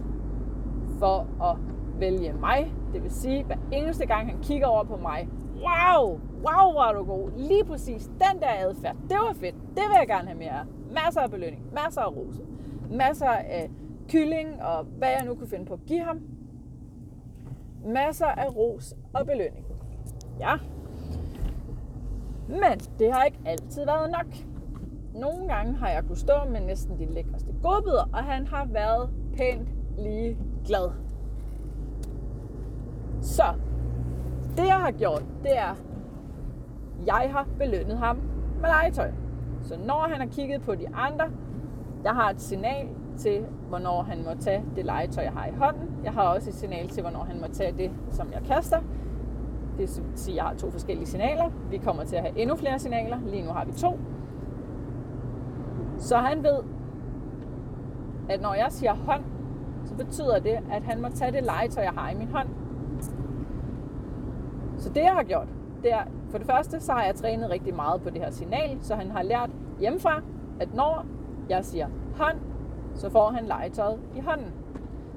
for 0.98 1.26
at 1.44 1.56
vælge 1.98 2.32
mig. 2.32 2.74
Det 2.92 3.02
vil 3.02 3.10
sige, 3.10 3.44
hver 3.44 3.56
eneste 3.72 4.06
gang 4.06 4.30
han 4.30 4.38
kigger 4.42 4.66
over 4.66 4.84
på 4.84 4.96
mig, 4.96 5.28
wow, 5.62 6.20
wow, 6.44 6.72
hvor 6.72 6.82
er 6.82 6.92
du 6.92 7.04
god. 7.04 7.30
Lige 7.36 7.64
præcis 7.64 8.06
den 8.06 8.40
der 8.40 8.48
adfærd, 8.58 8.96
det 9.08 9.16
var 9.16 9.32
fedt. 9.32 9.54
Det 9.54 9.82
vil 9.88 9.96
jeg 9.98 10.06
gerne 10.06 10.28
have 10.28 10.38
mere 10.38 10.50
af. 10.50 10.64
Masser 10.90 11.20
af 11.20 11.30
belønning, 11.30 11.74
masser 11.74 12.00
af 12.00 12.16
rose, 12.16 12.42
masser 12.90 13.28
af 13.28 13.70
kylling 14.08 14.62
og 14.62 14.84
hvad 14.84 15.08
jeg 15.08 15.24
nu 15.26 15.34
kunne 15.34 15.48
finde 15.48 15.64
på 15.64 15.74
at 15.74 15.80
give 15.86 16.04
ham. 16.04 16.20
Masser 17.84 18.26
af 18.26 18.56
ros 18.56 18.94
og 19.12 19.26
belønning. 19.26 19.66
Ja. 20.40 20.54
Men 22.48 22.78
det 22.98 23.12
har 23.12 23.24
ikke 23.24 23.40
altid 23.46 23.84
været 23.86 24.10
nok. 24.10 24.26
Nogle 25.14 25.48
gange 25.48 25.74
har 25.74 25.88
jeg 25.88 26.02
kunnet 26.02 26.18
stå 26.18 26.32
med 26.50 26.60
næsten 26.60 26.98
de 26.98 27.04
lækreste 27.04 27.54
godbidder, 27.62 28.08
og 28.12 28.24
han 28.24 28.46
har 28.46 28.64
været 28.64 29.10
pænt 29.36 29.68
lige 29.98 30.38
glad. 30.66 30.90
Så 33.20 33.44
det 34.56 34.66
jeg 34.66 34.80
har 34.80 34.90
gjort, 34.90 35.24
det 35.42 35.58
er, 35.58 35.74
jeg 37.06 37.28
har 37.32 37.46
belønnet 37.58 37.98
ham 37.98 38.16
med 38.60 38.68
legetøj. 38.68 39.10
Så 39.62 39.78
når 39.86 40.06
han 40.10 40.20
har 40.20 40.26
kigget 40.26 40.62
på 40.62 40.74
de 40.74 40.94
andre, 40.94 41.24
jeg 42.04 42.12
har 42.12 42.30
et 42.30 42.40
signal 42.40 42.88
til, 43.16 43.46
hvornår 43.68 44.02
han 44.02 44.24
må 44.24 44.30
tage 44.40 44.64
det 44.76 44.84
legetøj, 44.84 45.24
jeg 45.24 45.32
har 45.32 45.46
i 45.46 45.52
hånden. 45.56 45.90
Jeg 46.04 46.12
har 46.12 46.22
også 46.22 46.50
et 46.50 46.54
signal 46.54 46.88
til, 46.88 47.02
hvornår 47.02 47.24
han 47.24 47.40
må 47.40 47.46
tage 47.52 47.72
det, 47.78 47.90
som 48.10 48.32
jeg 48.32 48.42
kaster. 48.42 48.78
Det 49.78 49.78
vil 49.78 49.88
sige, 50.14 50.32
at 50.32 50.36
jeg 50.36 50.44
har 50.44 50.54
to 50.54 50.70
forskellige 50.70 51.06
signaler. 51.06 51.50
Vi 51.70 51.76
kommer 51.76 52.04
til 52.04 52.16
at 52.16 52.22
have 52.22 52.38
endnu 52.38 52.56
flere 52.56 52.78
signaler. 52.78 53.18
Lige 53.26 53.44
nu 53.44 53.50
har 53.50 53.64
vi 53.64 53.72
to. 53.72 53.98
Så 55.98 56.16
han 56.16 56.42
ved, 56.42 56.58
at 58.28 58.42
når 58.42 58.54
jeg 58.54 58.66
siger 58.70 58.94
hånd, 58.94 59.22
så 59.84 59.94
betyder 59.94 60.38
det, 60.38 60.58
at 60.72 60.82
han 60.82 61.02
må 61.02 61.08
tage 61.08 61.32
det 61.32 61.42
legetøj, 61.42 61.82
jeg 61.84 61.92
har 61.92 62.10
i 62.10 62.14
min 62.14 62.28
hånd. 62.28 62.48
Så 64.82 64.88
det, 64.88 65.00
jeg 65.00 65.12
har 65.12 65.22
gjort, 65.22 65.48
det 65.82 65.92
er, 65.92 66.02
for 66.30 66.38
det 66.38 66.46
første, 66.46 66.80
så 66.80 66.92
har 66.92 67.04
jeg 67.04 67.14
trænet 67.14 67.50
rigtig 67.50 67.74
meget 67.74 68.02
på 68.02 68.10
det 68.10 68.20
her 68.20 68.30
signal, 68.30 68.78
så 68.80 68.94
han 68.94 69.10
har 69.10 69.22
lært 69.22 69.50
hjemmefra, 69.80 70.22
at 70.60 70.74
når 70.74 71.06
jeg 71.48 71.64
siger 71.64 71.86
hånd, 72.16 72.36
så 72.94 73.10
får 73.10 73.30
han 73.30 73.44
legetøjet 73.44 73.98
i 74.16 74.20
hånden. 74.20 74.52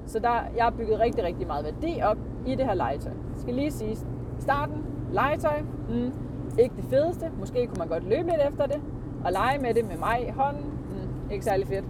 Så 0.06 0.18
der, 0.18 0.34
jeg 0.56 0.64
har 0.64 0.70
bygget 0.70 1.00
rigtig, 1.00 1.24
rigtig 1.24 1.46
meget 1.46 1.64
værdi 1.64 2.00
op 2.02 2.16
i 2.46 2.54
det 2.54 2.66
her 2.66 2.74
legetøj. 2.74 3.12
Jeg 3.12 3.40
skal 3.40 3.54
lige 3.54 3.70
sige, 3.70 3.96
starten, 4.38 4.84
legetøj, 5.12 5.60
mm, 5.88 6.12
ikke 6.58 6.76
det 6.76 6.84
fedeste. 6.84 7.30
Måske 7.38 7.66
kunne 7.66 7.78
man 7.78 7.88
godt 7.88 8.04
løbe 8.04 8.28
lidt 8.28 8.40
efter 8.48 8.66
det, 8.66 8.80
og 9.24 9.32
lege 9.32 9.58
med 9.58 9.74
det 9.74 9.88
med 9.88 9.96
mig 9.96 10.28
i 10.28 10.30
hånden. 10.30 10.64
Mm, 10.64 11.30
ikke 11.30 11.44
særlig 11.44 11.66
fedt. 11.66 11.84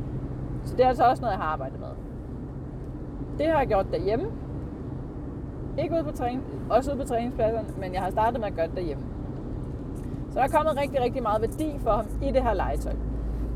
Så 0.64 0.76
det 0.76 0.84
er 0.84 0.88
altså 0.88 1.04
også 1.04 1.20
noget, 1.20 1.32
jeg 1.32 1.40
har 1.42 1.52
arbejdet 1.52 1.80
med. 1.80 1.88
Det 3.38 3.46
har 3.46 3.58
jeg 3.58 3.68
gjort 3.68 3.86
derhjemme. 3.92 4.26
Ikke 5.78 5.94
ude 5.94 6.04
på 6.04 6.12
træning, 6.12 6.44
også 6.70 6.90
ude 6.90 7.00
på 7.00 7.08
træningspladserne, 7.08 7.68
men 7.78 7.94
jeg 7.94 8.02
har 8.02 8.10
startet 8.10 8.40
med 8.40 8.48
at 8.48 8.54
gøre 8.54 8.66
det 8.66 8.76
derhjemme. 8.76 9.04
Så 10.30 10.38
der 10.38 10.44
er 10.44 10.48
kommet 10.48 10.76
rigtig, 10.76 11.00
rigtig 11.00 11.22
meget 11.22 11.40
værdi 11.40 11.78
for 11.78 11.90
ham 11.90 12.06
i 12.22 12.32
det 12.32 12.42
her 12.42 12.54
legetøj. 12.54 12.92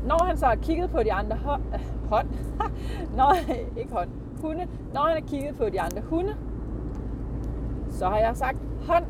Når 0.05 0.23
han 0.25 0.37
så 0.37 0.45
har 0.45 0.55
kigget 0.55 0.89
på 0.89 1.03
de 1.03 1.13
andre 1.13 1.35
hånd, 1.45 1.61
hånd 2.09 2.27
når, 3.17 3.33
ikke 3.77 3.91
hånd, 3.91 4.09
hunde, 4.41 4.67
når 4.93 5.01
han 5.01 5.21
har 5.21 5.27
kigget 5.27 5.55
på 5.55 5.65
de 5.69 5.81
andre 5.81 6.01
hunde, 6.01 6.35
så 7.89 8.05
har 8.05 8.17
jeg 8.17 8.37
sagt 8.37 8.57
hånd. 8.87 9.05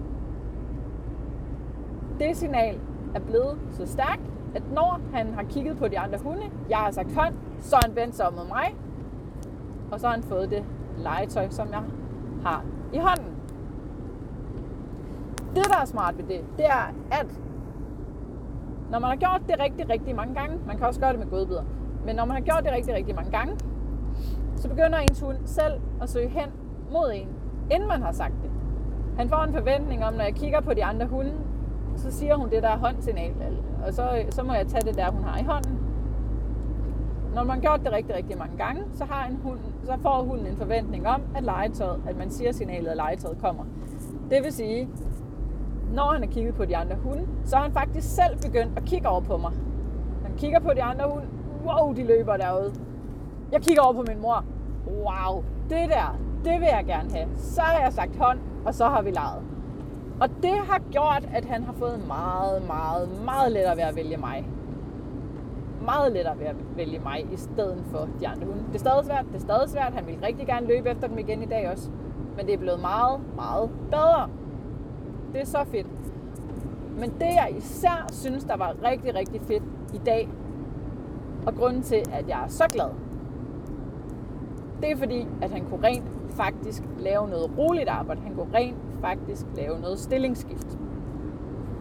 Det 2.19 2.37
signal 2.37 2.79
er 3.15 3.19
blevet 3.19 3.57
så 3.71 3.85
stærkt, 3.85 4.21
at 4.55 4.63
når 4.73 4.99
han 5.13 5.33
har 5.33 5.43
kigget 5.43 5.77
på 5.77 5.87
de 5.87 5.99
andre 5.99 6.17
hunde, 6.23 6.43
jeg 6.69 6.77
har 6.77 6.91
sagt 6.91 7.15
hånd, 7.15 7.33
så 7.59 7.75
har 7.75 7.87
han 7.87 7.95
vendt 7.95 8.15
sig 8.15 8.27
om 8.27 8.33
mod 8.33 8.47
mig, 8.47 8.75
og 9.91 9.99
så 9.99 10.07
har 10.07 10.13
han 10.13 10.23
fået 10.23 10.49
det 10.49 10.63
legetøj, 10.97 11.49
som 11.49 11.67
jeg 11.71 11.81
har 12.43 12.63
i 12.93 12.97
hånden. 12.97 13.35
Det, 15.55 15.65
der 15.65 15.77
er 15.81 15.85
smart 15.85 16.17
ved 16.17 16.23
det, 16.23 16.41
det 16.57 16.65
er, 16.65 16.93
at 17.11 17.27
når 18.91 18.99
man 18.99 19.09
har 19.09 19.15
gjort 19.15 19.41
det 19.47 19.55
rigtig, 19.59 19.89
rigtig 19.89 20.15
mange 20.15 20.35
gange, 20.35 20.59
man 20.67 20.77
kan 20.77 20.87
også 20.87 20.99
gøre 20.99 21.11
det 21.11 21.19
med 21.19 21.29
godbidder, 21.29 21.63
men 22.05 22.15
når 22.15 22.25
man 22.25 22.35
har 22.35 22.43
gjort 22.43 22.63
det 22.63 22.71
rigtig, 22.71 22.93
rigtig 22.93 23.15
mange 23.15 23.31
gange, 23.31 23.57
så 24.55 24.69
begynder 24.69 24.97
ens 24.97 25.19
hund 25.19 25.37
selv 25.45 25.73
at 26.01 26.09
søge 26.09 26.29
hen 26.29 26.49
mod 26.91 27.11
en, 27.13 27.27
inden 27.71 27.87
man 27.87 28.01
har 28.01 28.11
sagt 28.11 28.33
det. 28.43 28.51
Han 29.17 29.29
får 29.29 29.43
en 29.43 29.53
forventning 29.53 30.05
om, 30.05 30.13
når 30.13 30.23
jeg 30.23 30.33
kigger 30.35 30.61
på 30.61 30.73
de 30.73 30.85
andre 30.85 31.05
hunde, 31.05 31.33
så 31.95 32.11
siger 32.11 32.35
hun 32.35 32.49
det 32.49 32.63
der 32.63 32.77
håndsignal, 32.77 33.33
og 33.85 33.93
så, 33.93 34.25
så 34.29 34.43
må 34.43 34.53
jeg 34.53 34.67
tage 34.67 34.81
det 34.81 34.95
der, 34.95 35.11
hun 35.11 35.23
har 35.23 35.39
i 35.39 35.43
hånden. 35.43 35.80
Når 37.35 37.43
man 37.43 37.49
har 37.55 37.61
gjort 37.61 37.79
det 37.83 37.91
rigtig, 37.91 38.15
rigtig 38.15 38.37
mange 38.37 38.57
gange, 38.57 38.83
så, 38.93 39.05
har 39.05 39.27
en 39.27 39.39
hund, 39.43 39.59
så 39.83 39.97
får 40.01 40.23
hunden 40.23 40.47
en 40.47 40.57
forventning 40.57 41.07
om, 41.07 41.21
at, 41.35 41.43
legetøjet, 41.43 42.01
at 42.07 42.17
man 42.17 42.31
siger 42.31 42.51
signalet, 42.51 42.87
at 42.87 42.97
legetøjet 42.97 43.37
kommer. 43.41 43.63
Det 44.29 44.43
vil 44.43 44.53
sige, 44.53 44.89
når 45.93 46.11
han 46.11 46.21
har 46.23 46.29
kigget 46.31 46.55
på 46.55 46.65
de 46.65 46.77
andre 46.77 46.95
hunde, 46.95 47.27
så 47.45 47.55
har 47.55 47.63
han 47.63 47.73
faktisk 47.73 48.15
selv 48.15 48.37
begyndt 48.41 48.77
at 48.77 48.83
kigge 48.85 49.09
over 49.09 49.21
på 49.21 49.37
mig. 49.37 49.51
Han 50.23 50.37
kigger 50.37 50.59
på 50.59 50.73
de 50.75 50.83
andre 50.83 51.05
hunde. 51.09 51.27
Wow, 51.65 51.93
de 51.93 52.03
løber 52.03 52.37
derude. 52.37 52.73
Jeg 53.51 53.61
kigger 53.61 53.81
over 53.81 53.93
på 53.93 54.05
min 54.07 54.21
mor. 54.21 54.45
Wow, 54.87 55.43
det 55.69 55.89
der, 55.89 56.19
det 56.43 56.59
vil 56.59 56.67
jeg 56.71 56.83
gerne 56.87 57.11
have. 57.11 57.27
Så 57.37 57.61
har 57.61 57.83
jeg 57.83 57.93
sagt 57.93 58.15
hånd, 58.15 58.39
og 58.65 58.73
så 58.73 58.85
har 58.85 59.01
vi 59.01 59.11
leget. 59.11 59.41
Og 60.21 60.29
det 60.43 60.57
har 60.69 60.81
gjort, 60.91 61.29
at 61.33 61.45
han 61.45 61.63
har 61.63 61.73
fået 61.73 62.07
meget, 62.07 62.67
meget, 62.67 63.09
meget 63.25 63.51
lettere 63.51 63.77
ved 63.77 63.83
at 63.83 63.95
vælge 63.95 64.17
mig. 64.17 64.45
Meget 65.85 66.11
lettere 66.11 66.39
ved 66.39 66.45
at 66.45 66.55
vælge 66.75 66.99
mig 66.99 67.27
i 67.33 67.37
stedet 67.37 67.83
for 67.91 68.07
de 68.19 68.27
andre 68.27 68.45
hunde. 68.45 68.63
Det 68.67 68.75
er 68.75 68.79
stadig 68.79 69.05
svært, 69.05 69.25
det 69.27 69.35
er 69.35 69.39
stadig 69.39 69.69
svært. 69.69 69.93
Han 69.93 70.07
vil 70.07 70.17
rigtig 70.23 70.47
gerne 70.47 70.67
løbe 70.67 70.89
efter 70.89 71.07
dem 71.07 71.17
igen 71.17 71.43
i 71.43 71.45
dag 71.45 71.69
også. 71.69 71.89
Men 72.37 72.45
det 72.45 72.53
er 72.53 72.57
blevet 72.57 72.79
meget, 72.79 73.19
meget 73.35 73.69
bedre. 73.89 74.29
Det 75.33 75.41
er 75.41 75.45
så 75.45 75.63
fedt. 75.71 75.87
Men 76.99 77.09
det 77.09 77.21
jeg 77.35 77.53
især 77.57 78.07
synes, 78.11 78.43
der 78.43 78.57
var 78.57 78.75
rigtig, 78.83 79.15
rigtig 79.15 79.41
fedt 79.41 79.63
i 79.93 79.97
dag, 79.97 80.29
og 81.47 81.55
grunden 81.55 81.81
til, 81.81 82.03
at 82.11 82.27
jeg 82.27 82.43
er 82.43 82.47
så 82.47 82.63
glad, 82.73 82.89
det 84.81 84.91
er 84.91 84.97
fordi, 84.97 85.27
at 85.41 85.51
han 85.51 85.65
kunne 85.69 85.87
rent 85.87 86.05
faktisk 86.29 86.83
lave 86.99 87.27
noget 87.29 87.57
roligt 87.57 87.89
arbejde. 87.89 88.21
Han 88.21 88.35
kunne 88.35 88.53
rent 88.53 88.77
faktisk 89.01 89.45
lave 89.55 89.79
noget 89.79 89.99
stillingsskift. 89.99 90.77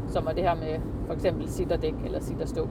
Som 0.09 0.25
var 0.25 0.33
det 0.33 0.43
her 0.43 0.55
med 0.55 0.81
for 1.07 1.15
eksempel 1.15 1.49
sit 1.49 1.73
og 1.73 1.83
dæk 1.83 1.95
eller 2.05 2.21
sit 2.21 2.41
og 2.41 2.49
stå. 2.49 2.69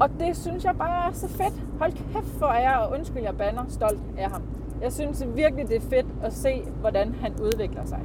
Og 0.00 0.10
det 0.20 0.36
synes 0.36 0.64
jeg 0.64 0.76
bare 0.78 1.08
er 1.08 1.12
så 1.12 1.28
fedt. 1.28 1.62
Hold 1.78 1.92
kæft 1.92 2.38
for 2.38 2.52
jeg, 2.52 2.76
og 2.76 2.92
undskyld 2.98 3.22
jeg 3.22 3.36
banner 3.36 3.64
stolt 3.68 4.00
af 4.18 4.30
ham. 4.30 4.42
Jeg 4.82 4.92
synes 4.92 5.26
virkelig, 5.34 5.68
det 5.68 5.76
er 5.76 5.80
fedt 5.80 6.06
at 6.22 6.32
se, 6.32 6.62
hvordan 6.80 7.14
han 7.14 7.32
udvikler 7.42 7.84
sig. 7.84 8.00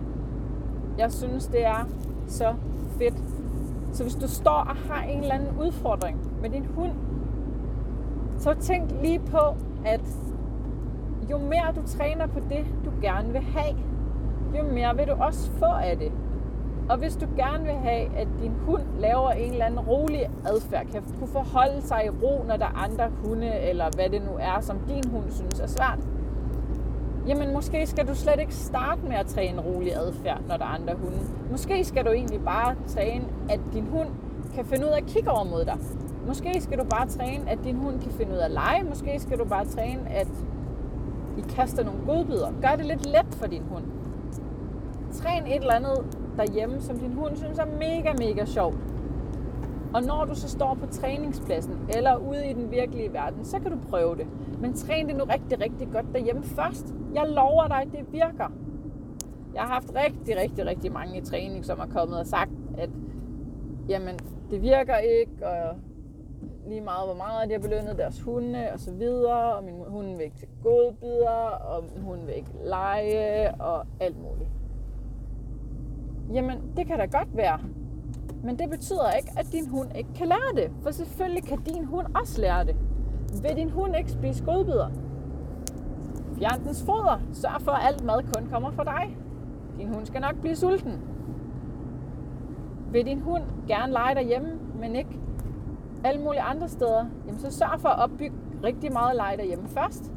Jeg 0.98 1.12
synes, 1.12 1.48
det 1.48 1.66
er 1.66 1.88
så 2.28 2.54
fedt. 2.98 3.14
Så 3.94 4.04
hvis 4.04 4.16
du 4.16 4.28
står 4.28 4.52
og 4.70 4.76
har 4.76 5.04
en 5.04 5.20
eller 5.20 5.36
anden 5.36 5.60
udfordring 5.62 6.20
med 6.42 6.50
din 6.50 6.66
hund, 6.66 6.92
så 8.38 8.54
tænk 8.54 8.92
lige 9.02 9.20
på, 9.20 9.56
at 9.86 10.02
jo 11.32 11.38
mere 11.38 11.74
du 11.76 11.82
træner 11.88 12.28
på 12.28 12.40
det, 12.40 12.66
du 12.86 12.92
gerne 13.02 13.32
vil 13.32 13.42
have, 13.42 13.78
jo 14.58 14.64
mere 14.74 14.96
vil 14.96 15.08
du 15.08 15.14
også 15.14 15.52
få 15.52 15.66
af 15.66 15.98
det. 15.98 16.12
Og 16.90 16.98
hvis 16.98 17.16
du 17.16 17.26
gerne 17.38 17.64
vil 17.64 17.74
have, 17.74 18.18
at 18.18 18.28
din 18.42 18.52
hund 18.66 18.84
laver 19.00 19.30
en 19.30 19.52
eller 19.52 19.66
anden 19.66 19.80
rolig 19.80 20.30
adfærd, 20.46 20.86
kan 20.86 21.04
kunne 21.20 21.28
forholde 21.28 21.82
sig 21.82 22.06
i 22.06 22.10
ro, 22.10 22.44
når 22.48 22.58
der 22.58 22.66
er 22.66 22.84
andre 22.84 23.10
hunde, 23.24 23.60
eller 23.60 23.86
hvad 23.96 24.10
det 24.10 24.22
nu 24.22 24.38
er, 24.40 24.60
som 24.62 24.80
din 24.88 25.12
hund 25.12 25.32
synes 25.32 25.60
er 25.60 25.68
svært, 25.68 26.00
jamen 27.28 27.54
måske 27.54 27.88
skal 27.88 28.08
du 28.08 28.16
slet 28.16 28.40
ikke 28.40 28.56
starte 28.56 29.02
med 29.02 29.16
at 29.16 29.26
træne 29.26 29.62
rolig 29.62 29.96
adfærd, 29.96 30.42
når 30.48 30.58
der 30.58 30.66
er 30.66 30.70
andre 30.70 30.94
hunde. 30.94 31.20
Måske 31.52 31.84
skal 31.84 32.06
du 32.06 32.10
egentlig 32.10 32.42
bare 32.42 32.76
træne, 32.88 33.26
at 33.50 33.60
din 33.74 33.88
hund 33.88 34.10
kan 34.56 34.66
finde 34.66 34.86
ud 34.86 34.92
af 34.92 34.98
at 34.98 35.06
kigge 35.06 35.32
over 35.32 35.44
mod 35.44 35.66
dig. 35.66 35.78
Måske 36.28 36.62
skal 36.62 36.78
du 36.78 36.84
bare 36.84 37.08
træne, 37.08 37.50
at 37.50 37.60
din 37.64 37.76
hund 37.76 38.00
kan 38.02 38.12
finde 38.12 38.32
ud 38.32 38.38
af 38.38 38.46
at 38.46 38.52
lege. 38.52 38.84
Måske 38.84 39.20
skal 39.20 39.40
du 39.40 39.46
bare 39.46 39.66
træne, 39.66 40.10
at 40.10 40.28
I 41.38 41.42
kaster 41.50 41.84
nogle 41.84 42.00
godbidder. 42.06 42.52
Gør 42.62 42.76
det 42.78 42.86
lidt 42.86 43.06
let 43.06 43.36
for 43.36 43.48
din 43.48 43.64
hund. 43.70 43.84
Træn 45.12 45.48
et 45.48 45.56
eller 45.56 45.74
andet 45.74 46.19
derhjemme, 46.40 46.82
som 46.82 46.98
din 46.98 47.14
hund 47.14 47.36
synes 47.36 47.60
er 47.60 47.66
mega, 47.66 48.14
mega 48.14 48.46
sjovt. 48.46 48.78
Og 49.94 50.04
når 50.04 50.26
du 50.26 50.36
så 50.36 50.50
står 50.50 50.74
på 50.74 50.86
træningspladsen 50.86 51.90
eller 51.96 52.16
ude 52.16 52.50
i 52.50 52.54
den 52.54 52.72
virkelige 52.72 53.14
verden, 53.14 53.46
så 53.46 53.60
kan 53.60 53.72
du 53.72 53.78
prøve 53.90 54.16
det. 54.16 54.28
Men 54.62 54.74
træn 54.74 55.08
det 55.08 55.16
nu 55.16 55.24
rigtig, 55.24 55.62
rigtig 55.62 55.88
godt 55.92 56.06
derhjemme 56.14 56.44
først. 56.44 56.94
Jeg 57.14 57.28
lover 57.28 57.68
dig, 57.68 57.84
det 57.92 58.14
virker. 58.14 58.52
Jeg 59.54 59.62
har 59.62 59.74
haft 59.74 59.92
rigtig, 59.96 60.38
rigtig, 60.38 60.66
rigtig 60.66 60.92
mange 60.92 61.18
i 61.18 61.22
træning, 61.22 61.66
som 61.66 61.80
har 61.80 61.88
kommet 61.88 62.20
og 62.20 62.28
sagt, 62.28 62.52
at 62.78 62.90
jamen, 63.90 64.20
det 64.52 64.62
virker 64.62 64.98
ikke, 64.98 65.48
og 65.48 65.76
lige 66.68 66.82
meget, 66.82 67.08
hvor 67.08 67.16
meget 67.16 67.50
de 67.50 67.54
har 67.54 67.62
belønnet 67.62 67.98
deres 67.98 68.22
hunde, 68.22 68.68
og 68.74 68.80
så 68.80 68.94
videre, 68.94 69.56
og 69.56 69.64
min 69.64 69.76
hund 69.88 70.08
vil 70.16 70.26
ikke 70.26 70.38
til 70.38 70.48
godbidder, 70.64 71.50
og 71.70 71.84
min 71.84 72.04
hund 72.04 72.26
vil 72.26 72.36
ikke 72.36 72.52
lege, 72.64 73.54
og 73.54 73.86
alt 74.00 74.18
muligt. 74.22 74.50
Jamen, 76.34 76.58
det 76.78 76.88
kan 76.88 76.98
da 76.98 77.06
godt 77.06 77.38
være. 77.38 77.60
Men 78.44 78.60
det 78.60 78.70
betyder 78.70 79.12
ikke, 79.12 79.32
at 79.38 79.52
din 79.52 79.68
hund 79.68 79.98
ikke 79.98 80.14
kan 80.16 80.28
lære 80.28 80.56
det. 80.56 80.72
For 80.84 80.92
selvfølgelig 80.92 81.44
kan 81.44 81.58
din 81.58 81.86
hund 81.86 82.08
også 82.16 82.42
lære 82.42 82.66
det. 82.66 82.76
Vil 83.42 83.56
din 83.56 83.70
hund 83.70 83.96
ikke 83.96 84.12
spise 84.12 84.46
godbidder? 84.46 84.90
Fjern 86.38 86.64
dens 86.66 86.84
foder. 86.84 87.22
Sørg 87.34 87.62
for, 87.62 87.72
at 87.72 87.88
alt 87.88 88.04
mad 88.04 88.34
kun 88.34 88.48
kommer 88.52 88.72
fra 88.72 88.84
dig. 88.84 89.18
Din 89.80 89.94
hund 89.94 90.06
skal 90.06 90.22
nok 90.22 90.36
blive 90.42 90.56
sulten. 90.56 91.02
Vil 92.92 93.06
din 93.06 93.22
hund 93.22 93.44
gerne 93.68 93.92
lege 93.92 94.16
derhjemme, 94.16 94.50
men 94.80 94.96
ikke 94.96 95.20
alle 96.04 96.22
mulige 96.22 96.42
andre 96.42 96.70
steder, 96.70 97.06
jamen 97.28 97.40
så 97.40 97.52
sørg 97.52 97.80
for 97.80 97.90
at 97.90 98.00
opbygge 98.00 98.36
rigtig 98.64 98.94
meget 98.94 99.16
leje 99.16 99.38
derhjemme 99.38 99.68
først. 99.68 100.12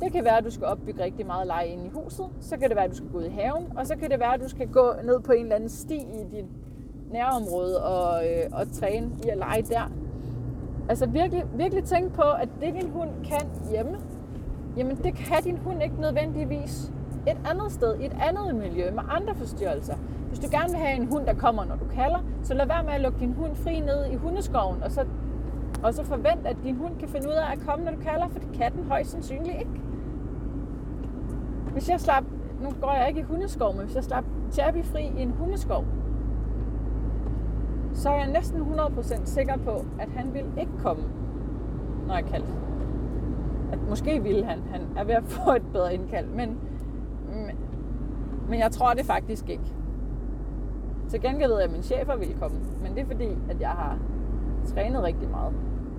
Det 0.00 0.12
kan 0.12 0.24
være, 0.24 0.38
at 0.38 0.44
du 0.44 0.50
skal 0.50 0.66
opbygge 0.66 1.04
rigtig 1.04 1.26
meget 1.26 1.46
leje 1.46 1.66
inde 1.66 1.86
i 1.86 1.88
huset. 1.88 2.26
Så 2.40 2.56
kan 2.56 2.68
det 2.68 2.76
være, 2.76 2.84
at 2.84 2.90
du 2.90 2.96
skal 2.96 3.08
gå 3.08 3.18
ud 3.18 3.24
i 3.24 3.28
haven. 3.28 3.72
Og 3.76 3.86
så 3.86 3.96
kan 3.96 4.10
det 4.10 4.20
være, 4.20 4.34
at 4.34 4.40
du 4.40 4.48
skal 4.48 4.68
gå 4.68 4.92
ned 5.04 5.20
på 5.20 5.32
en 5.32 5.42
eller 5.42 5.56
anden 5.56 5.68
sti 5.68 5.96
i 5.96 6.24
dit 6.32 6.44
nærområde 7.12 7.84
og, 7.84 8.24
øh, 8.24 8.44
og 8.52 8.72
træne 8.72 9.10
i 9.24 9.28
at 9.28 9.38
lege 9.38 9.62
der. 9.62 9.90
Altså 10.88 11.06
virkelig, 11.06 11.44
virkelig 11.54 11.84
tænk 11.84 12.12
på, 12.12 12.22
at 12.22 12.48
det 12.60 12.74
din 12.74 12.90
hund 12.90 13.10
kan 13.24 13.50
hjemme, 13.70 13.98
jamen 14.76 14.96
det 14.96 15.14
kan 15.14 15.42
din 15.44 15.58
hund 15.58 15.82
ikke 15.82 16.00
nødvendigvis 16.00 16.92
et 17.26 17.38
andet 17.50 17.72
sted, 17.72 18.00
i 18.00 18.06
et 18.06 18.16
andet 18.28 18.54
miljø 18.54 18.90
med 18.90 19.02
andre 19.08 19.34
forstyrrelser. 19.34 19.96
Hvis 20.28 20.38
du 20.38 20.48
gerne 20.50 20.68
vil 20.68 20.78
have 20.78 20.96
en 20.96 21.06
hund, 21.06 21.26
der 21.26 21.34
kommer, 21.34 21.64
når 21.64 21.76
du 21.76 21.84
kalder, 21.94 22.18
så 22.42 22.54
lad 22.54 22.66
være 22.66 22.82
med 22.82 22.92
at 22.92 23.00
lukke 23.00 23.20
din 23.20 23.32
hund 23.32 23.56
fri 23.56 23.80
ned 23.80 24.06
i 24.12 24.14
hundeskoven, 24.14 24.82
og 24.82 24.90
så, 24.90 25.04
og 25.82 25.94
så 25.94 26.04
forvent, 26.04 26.46
at 26.46 26.56
din 26.64 26.76
hund 26.76 26.98
kan 26.98 27.08
finde 27.08 27.28
ud 27.28 27.32
af 27.32 27.52
at 27.52 27.58
komme, 27.66 27.84
når 27.84 27.92
du 27.92 28.00
kalder, 28.00 28.28
for 28.28 28.38
det 28.38 28.48
kan 28.54 28.72
den 28.72 28.84
højst 28.84 29.10
sandsynligt 29.10 29.58
ikke. 29.58 29.70
Hvis 31.72 31.88
jeg 31.88 32.00
slap, 32.00 32.24
nu 32.62 32.68
går 32.80 32.92
jeg 32.92 33.08
ikke 33.08 33.20
i 33.20 33.22
hundeskov, 33.22 33.76
men 33.76 33.84
hvis 33.84 33.94
jeg 33.94 34.04
slap 34.04 34.24
Chappie 34.52 34.84
fri 34.84 35.02
i 35.18 35.22
en 35.22 35.30
hundeskov, 35.30 35.84
så 37.92 38.10
er 38.10 38.16
jeg 38.16 38.30
næsten 38.32 38.60
100% 38.60 39.24
sikker 39.24 39.56
på, 39.56 39.84
at 39.98 40.08
han 40.08 40.34
vil 40.34 40.44
ikke 40.60 40.72
komme, 40.78 41.02
når 42.06 42.14
jeg 42.14 42.24
kaldte. 42.24 42.48
At 43.72 43.78
måske 43.88 44.22
ville 44.22 44.44
han. 44.44 44.58
Han 44.70 44.80
er 44.96 45.04
ved 45.04 45.14
at 45.14 45.24
få 45.24 45.50
et 45.50 45.62
bedre 45.72 45.94
indkald, 45.94 46.26
men, 46.26 46.58
men 48.48 48.58
jeg 48.58 48.70
tror 48.70 48.94
det 48.94 49.04
faktisk 49.04 49.48
ikke. 49.48 49.74
Til 51.08 51.20
gengæld 51.20 51.50
ved 51.50 51.58
jeg, 51.58 51.66
at 51.66 51.72
min 51.72 51.82
chefer 51.82 52.16
vil 52.16 52.36
komme, 52.40 52.56
men 52.82 52.94
det 52.94 53.02
er 53.02 53.06
fordi, 53.06 53.28
at 53.50 53.60
jeg 53.60 53.70
har 53.70 53.98
trænet 54.66 55.02
rigtig 55.02 55.30
meget 55.30 55.52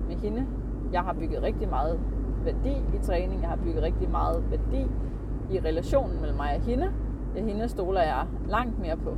med 0.08 0.16
hende. 0.16 0.46
Jeg 0.92 1.00
har 1.00 1.12
bygget 1.12 1.42
rigtig 1.42 1.68
meget 1.68 2.00
værdi 2.44 2.76
i 2.94 2.98
træning. 3.02 3.40
Jeg 3.40 3.48
har 3.48 3.56
bygget 3.56 3.82
rigtig 3.82 4.10
meget 4.10 4.44
værdi 4.50 4.86
i 5.52 5.60
relationen 5.60 6.20
mellem 6.20 6.36
mig 6.36 6.56
og 6.56 6.62
hende. 6.62 6.90
Ja, 7.36 7.44
hende 7.44 7.68
stoler 7.68 8.02
jeg 8.02 8.26
langt 8.48 8.78
mere 8.78 8.96
på. 8.96 9.16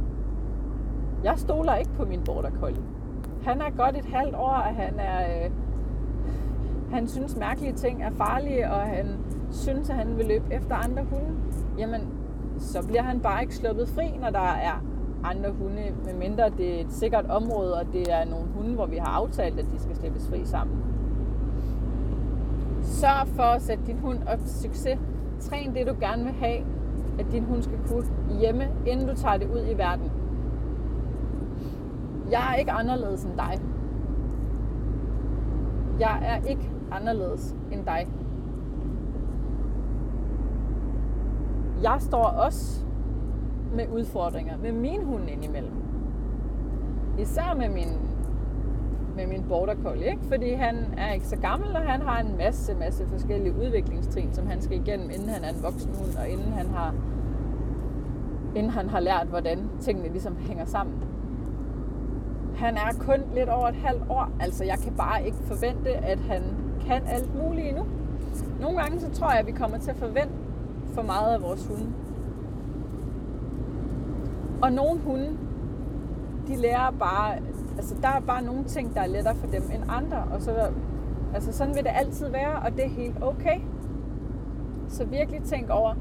Jeg 1.24 1.38
stoler 1.38 1.74
ikke 1.74 1.92
på 1.92 2.04
min 2.04 2.20
border 2.24 2.50
collie. 2.60 2.82
Han 3.42 3.60
er 3.60 3.70
godt 3.76 3.96
et 3.96 4.04
halvt 4.04 4.34
år, 4.34 4.50
og 4.50 4.74
han 4.74 4.98
er... 4.98 5.44
Øh, 5.44 5.50
han 6.90 7.08
synes 7.08 7.36
mærkelige 7.36 7.72
ting 7.72 8.02
er 8.02 8.10
farlige, 8.10 8.70
og 8.70 8.80
han 8.80 9.06
synes, 9.50 9.90
at 9.90 9.96
han 9.96 10.16
vil 10.16 10.26
løbe 10.26 10.44
efter 10.50 10.74
andre 10.74 11.02
hunde. 11.02 11.34
Jamen, 11.78 12.00
så 12.58 12.86
bliver 12.86 13.02
han 13.02 13.20
bare 13.20 13.42
ikke 13.42 13.56
sluppet 13.56 13.88
fri, 13.88 14.16
når 14.20 14.30
der 14.30 14.52
er 14.52 14.82
andre 15.24 15.50
hunde, 15.50 15.82
medmindre 16.04 16.50
det 16.50 16.76
er 16.76 16.80
et 16.80 16.92
sikkert 16.92 17.26
område, 17.26 17.74
og 17.74 17.86
det 17.92 18.12
er 18.12 18.24
nogle 18.24 18.46
hunde, 18.56 18.74
hvor 18.74 18.86
vi 18.86 18.96
har 18.96 19.08
aftalt, 19.08 19.58
at 19.58 19.66
de 19.74 19.80
skal 19.80 19.96
slippes 19.96 20.28
fri 20.28 20.44
sammen. 20.44 20.76
Sørg 22.82 23.28
for 23.28 23.42
at 23.42 23.62
sætte 23.62 23.84
din 23.86 23.98
hund 23.98 24.18
op 24.26 24.38
til 24.38 24.50
succes. 24.62 24.98
Træn 25.40 25.74
det, 25.74 25.86
du 25.86 25.94
gerne 26.00 26.24
vil 26.24 26.32
have, 26.32 26.64
at 27.18 27.26
din 27.32 27.44
hund 27.44 27.62
skal 27.62 27.78
kunne 27.88 28.04
hjemme, 28.40 28.68
inden 28.86 29.08
du 29.08 29.14
tager 29.14 29.36
det 29.36 29.50
ud 29.50 29.66
i 29.70 29.78
verden. 29.78 30.10
Jeg 32.30 32.52
er 32.52 32.54
ikke 32.54 32.72
anderledes 32.72 33.24
end 33.24 33.36
dig. 33.36 33.60
Jeg 36.00 36.22
er 36.22 36.48
ikke 36.48 36.70
anderledes 36.90 37.56
end 37.72 37.84
dig. 37.84 38.08
Jeg 41.82 41.96
står 41.98 42.24
også 42.24 42.86
med 43.74 43.84
udfordringer 43.88 44.56
med 44.58 44.72
min 44.72 45.04
hund 45.04 45.28
indimellem. 45.28 45.74
Især 47.18 47.54
med 47.58 47.68
min, 47.68 47.88
med 49.16 49.26
min 49.26 49.44
border 49.48 49.74
collie, 49.82 50.10
ikke? 50.10 50.22
fordi 50.28 50.52
han 50.52 50.76
er 50.96 51.12
ikke 51.12 51.26
så 51.26 51.36
gammel, 51.36 51.76
og 51.76 51.82
han 51.82 52.00
har 52.02 52.20
en 52.20 52.36
masse, 52.36 52.74
masse 52.74 53.06
forskellige 53.06 53.54
udviklingstrin, 53.54 54.34
som 54.34 54.46
han 54.46 54.62
skal 54.62 54.80
igennem, 54.80 55.10
inden 55.10 55.28
han 55.28 55.44
er 55.44 55.48
en 55.48 55.62
voksen 55.62 55.94
hund, 55.94 56.16
og 56.18 56.28
inden 56.28 56.52
han 56.52 56.66
har, 56.66 56.94
inden 58.54 58.70
han 58.70 58.90
har 58.90 59.00
lært, 59.00 59.26
hvordan 59.26 59.70
tingene 59.80 60.08
ligesom 60.08 60.36
hænger 60.36 60.64
sammen. 60.64 60.94
Han 62.56 62.76
er 62.76 62.92
kun 62.98 63.20
lidt 63.34 63.48
over 63.48 63.68
et 63.68 63.74
halvt 63.74 64.02
år, 64.08 64.30
altså 64.40 64.64
jeg 64.64 64.78
kan 64.78 64.92
bare 64.92 65.26
ikke 65.26 65.36
forvente, 65.36 65.90
at 65.90 66.18
han 66.18 66.42
kan 66.86 67.02
alt 67.06 67.34
muligt 67.42 67.66
endnu. 67.66 67.86
Nogle 68.60 68.78
gange 68.78 69.00
så 69.00 69.10
tror 69.10 69.30
jeg, 69.30 69.40
at 69.40 69.46
vi 69.46 69.52
kommer 69.52 69.78
til 69.78 69.90
at 69.90 69.96
forvente 69.96 70.34
for 70.92 71.02
meget 71.02 71.34
af 71.34 71.42
vores 71.42 71.66
hunde. 71.66 71.86
Og 74.62 74.72
nogle 74.72 75.00
hunde, 75.00 75.30
de 76.48 76.56
lærer 76.56 76.90
bare, 76.90 77.38
altså 77.76 77.94
der 78.02 78.08
er 78.08 78.20
bare 78.20 78.42
nogle 78.42 78.64
ting, 78.64 78.94
der 78.94 79.00
er 79.00 79.06
lettere 79.06 79.34
for 79.34 79.46
dem 79.46 79.62
end 79.74 79.82
andre. 79.88 80.24
Og 80.32 80.42
så, 80.42 80.70
altså 81.34 81.52
sådan 81.52 81.74
vil 81.74 81.84
det 81.84 81.92
altid 81.94 82.28
være, 82.28 82.58
og 82.64 82.72
det 82.72 82.84
er 82.84 82.88
helt 82.88 83.22
okay. 83.22 83.60
Så 84.88 85.04
virkelig 85.04 85.42
tænk 85.42 85.70
over, 85.70 85.94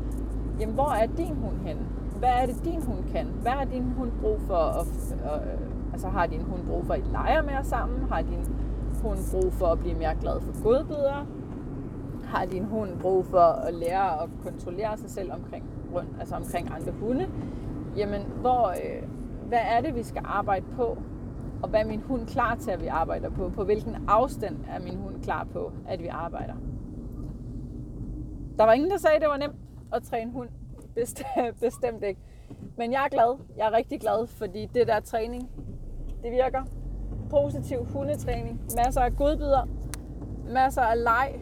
jamen 0.59 0.75
hvor 0.75 0.91
er 0.91 1.05
din 1.05 1.35
hund 1.35 1.57
henne? 1.65 1.81
Hvad 2.19 2.29
er 2.29 2.45
det, 2.45 2.55
din 2.65 2.81
hund 2.81 2.99
kan? 3.11 3.27
Hvad 3.41 3.51
har 3.51 3.65
din 3.65 3.83
hund 3.97 4.11
brug 4.21 4.39
for? 4.47 4.55
At, 4.55 5.17
og, 5.31 5.39
altså 5.93 6.07
har 6.07 6.25
din 6.25 6.41
hund 6.41 6.65
brug 6.67 6.85
for, 6.85 6.93
at 6.93 6.99
I 6.99 7.03
leger 7.11 7.41
mere 7.41 7.63
sammen? 7.63 8.03
Har 8.11 8.21
din 8.21 8.45
hund 9.03 9.19
brug 9.31 9.53
for 9.53 9.65
at 9.65 9.79
blive 9.79 9.95
mere 9.95 10.15
glad 10.21 10.41
for 10.41 10.63
godbidder? 10.63 11.25
Har 12.25 12.45
din 12.45 12.65
hund 12.65 12.89
brug 13.01 13.25
for 13.25 13.39
at 13.67 13.73
lære 13.73 14.23
at 14.23 14.29
kontrollere 14.43 14.97
sig 14.97 15.09
selv 15.09 15.31
omkring, 15.33 15.65
rundt, 15.95 16.09
altså 16.19 16.35
omkring 16.35 16.71
andre 16.73 16.91
hunde? 16.91 17.27
jamen, 17.97 18.21
hvor, 18.41 18.69
øh, 18.69 19.07
hvad 19.47 19.59
er 19.61 19.81
det, 19.81 19.95
vi 19.95 20.03
skal 20.03 20.21
arbejde 20.25 20.65
på? 20.75 20.97
Og 21.63 21.69
hvad 21.69 21.79
er 21.79 21.85
min 21.85 22.01
hund 22.01 22.27
klar 22.27 22.55
til, 22.55 22.71
at 22.71 22.81
vi 22.81 22.87
arbejder 22.87 23.29
på? 23.29 23.49
På 23.49 23.63
hvilken 23.63 23.95
afstand 24.07 24.57
er 24.69 24.79
min 24.79 24.95
hund 24.95 25.23
klar 25.23 25.43
på, 25.43 25.71
at 25.87 26.03
vi 26.03 26.07
arbejder? 26.07 26.53
Der 28.57 28.63
var 28.63 28.73
ingen, 28.73 28.91
der 28.91 28.97
sagde, 28.97 29.15
at 29.15 29.21
det 29.21 29.29
var 29.29 29.37
nemt 29.37 29.55
at 29.93 30.03
træne 30.03 30.31
hund. 30.31 30.49
Bestemt 31.61 32.03
ikke. 32.03 32.21
Men 32.77 32.91
jeg 32.91 33.05
er 33.05 33.09
glad. 33.09 33.39
Jeg 33.57 33.67
er 33.67 33.71
rigtig 33.71 34.01
glad, 34.01 34.27
fordi 34.27 34.65
det 34.65 34.87
der 34.87 34.99
træning, 34.99 35.49
det 36.23 36.31
virker. 36.31 36.63
Positiv 37.29 37.85
hundetræning. 37.85 38.61
Masser 38.85 39.01
af 39.01 39.15
godbidder. 39.15 39.67
Masser 40.53 40.81
af 40.81 41.03
leg. 41.03 41.39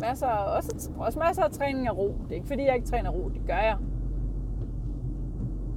Masser 0.00 0.26
af, 0.26 0.56
også, 0.56 0.90
også 0.98 1.18
masser 1.18 1.42
af 1.42 1.50
træning 1.50 1.86
af 1.86 1.96
ro. 1.96 2.08
Det 2.22 2.30
er 2.30 2.34
ikke 2.34 2.46
fordi, 2.46 2.62
jeg 2.62 2.74
ikke 2.74 2.88
træner 2.88 3.10
ro. 3.10 3.28
Det 3.28 3.42
gør 3.46 3.58
jeg 3.58 3.76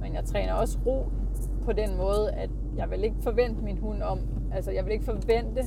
men 0.04 0.14
jeg 0.14 0.24
træner 0.24 0.52
også 0.52 0.78
ro 0.86 1.06
på 1.64 1.72
den 1.72 1.96
måde, 1.96 2.32
at 2.32 2.50
jeg 2.76 2.90
vil 2.90 3.04
ikke 3.04 3.16
forvente 3.20 3.64
min 3.64 3.78
hund 3.78 4.02
om, 4.02 4.18
altså 4.52 4.70
jeg 4.70 4.84
vil 4.84 4.92
ikke 4.92 5.04
forvente, 5.04 5.62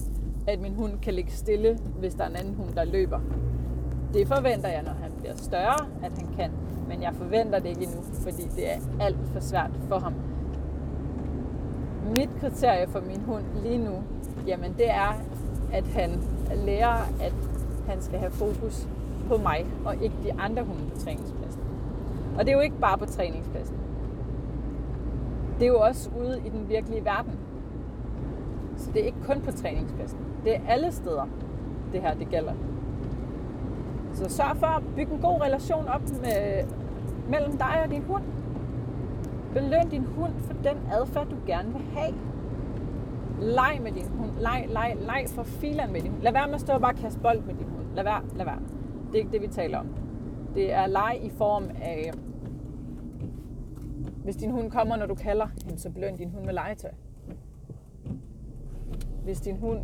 at 0.48 0.62
min 0.62 0.74
hund 0.74 0.92
kan 1.02 1.14
ligge 1.14 1.32
stille, 1.32 1.78
hvis 2.00 2.14
der 2.14 2.24
er 2.24 2.30
en 2.30 2.36
anden 2.36 2.54
hund, 2.54 2.70
der 2.76 2.84
løber. 2.84 3.20
Det 4.14 4.28
forventer 4.28 4.70
jeg, 4.70 4.84
når 4.84 4.92
han 4.92 5.12
bliver 5.20 5.36
større, 5.36 5.88
at 6.04 6.12
han 6.18 6.28
kan, 6.38 6.52
men 6.88 7.02
jeg 7.02 7.14
forventer 7.14 7.60
det 7.60 7.70
ikke 7.70 7.84
endnu, 7.84 8.02
fordi 8.02 8.44
det 8.56 8.72
er 8.74 8.80
alt 9.00 9.18
for 9.34 9.40
svært 9.40 9.72
for 9.88 10.00
ham. 10.00 10.14
Mit 12.18 12.30
kriterie 12.40 12.88
for 12.88 13.02
min 13.02 13.22
hund 13.22 13.44
lige 13.64 13.78
nu, 13.78 13.94
jamen 14.48 14.74
det 14.78 14.90
er, 14.90 15.22
at 15.74 15.88
han 15.88 16.12
lærer, 16.66 16.98
at 17.22 17.34
han 17.88 18.02
skal 18.02 18.20
have 18.20 18.32
fokus 18.32 18.88
på 19.30 19.38
mig, 19.38 19.66
og 19.86 19.96
ikke 19.96 20.16
de 20.24 20.34
andre 20.34 20.64
hunde 20.64 20.82
på 20.94 20.98
træningspladsen. 20.98 21.62
Og 22.38 22.46
det 22.46 22.52
er 22.52 22.56
jo 22.56 22.62
ikke 22.62 22.80
bare 22.80 22.98
på 22.98 23.06
træningspladsen 23.06 23.76
det 25.60 25.64
er 25.64 25.68
jo 25.68 25.80
også 25.80 26.10
ude 26.20 26.42
i 26.46 26.50
den 26.50 26.70
virkelige 26.70 27.06
verden. 27.06 27.40
Så 28.76 28.92
det 28.92 29.02
er 29.02 29.06
ikke 29.06 29.24
kun 29.26 29.42
på 29.42 29.52
træningspladsen. 29.52 30.20
Det 30.44 30.56
er 30.56 30.60
alle 30.68 30.92
steder, 30.92 31.28
det 31.94 32.02
her 32.02 32.14
det 32.14 32.30
gælder. 32.30 32.54
Så 34.14 34.30
sørg 34.30 34.58
for 34.58 34.68
at 34.68 34.84
bygge 34.96 35.14
en 35.14 35.22
god 35.22 35.42
relation 35.42 35.88
op 35.88 36.02
med, 36.02 36.64
mellem 37.30 37.58
dig 37.58 37.82
og 37.84 37.92
din 37.92 38.04
hund. 38.04 38.24
Beløn 39.54 39.90
din 39.90 40.06
hund 40.06 40.34
for 40.40 40.54
den 40.54 40.78
adfærd, 40.92 41.28
du 41.28 41.36
gerne 41.48 41.74
vil 41.74 41.82
have. 41.96 42.14
Leg 43.42 43.80
med 43.84 43.92
din 43.92 44.08
hund. 44.18 44.32
Leg, 44.40 44.66
leg, 44.70 44.98
leg 45.00 45.26
for 45.28 45.44
filen 45.44 45.92
med 45.92 46.02
din 46.02 46.12
hund. 46.12 46.22
Lad 46.22 46.32
være 46.32 46.48
med 46.48 46.56
at 46.56 46.62
stå 46.62 46.74
og 46.74 46.82
bare 46.82 46.94
kaste 46.94 47.20
bold 47.20 47.42
med 47.42 47.56
din 47.56 47.68
hund. 47.68 47.86
Lad 47.96 48.04
være, 48.04 48.22
lad 48.36 48.46
være. 48.46 48.60
Det 49.08 49.16
er 49.16 49.20
ikke 49.20 49.32
det, 49.32 49.42
vi 49.42 49.48
taler 49.48 49.80
om. 49.80 49.88
Det 50.56 50.74
er 50.74 50.88
leg 50.88 51.20
i 51.22 51.30
form 51.30 51.64
af 51.82 52.12
hvis 54.28 54.36
din 54.36 54.52
hund 54.52 54.72
kommer, 54.72 54.96
når 54.96 55.06
du 55.06 55.16
kalder, 55.16 55.48
jamen, 55.66 55.78
så 55.78 55.90
beløn 55.90 56.18
din 56.18 56.30
hund 56.30 56.46
med 56.46 56.54
legetøj. 56.54 56.92
Hvis 59.24 59.42
din 59.42 59.58
hund, 59.58 59.80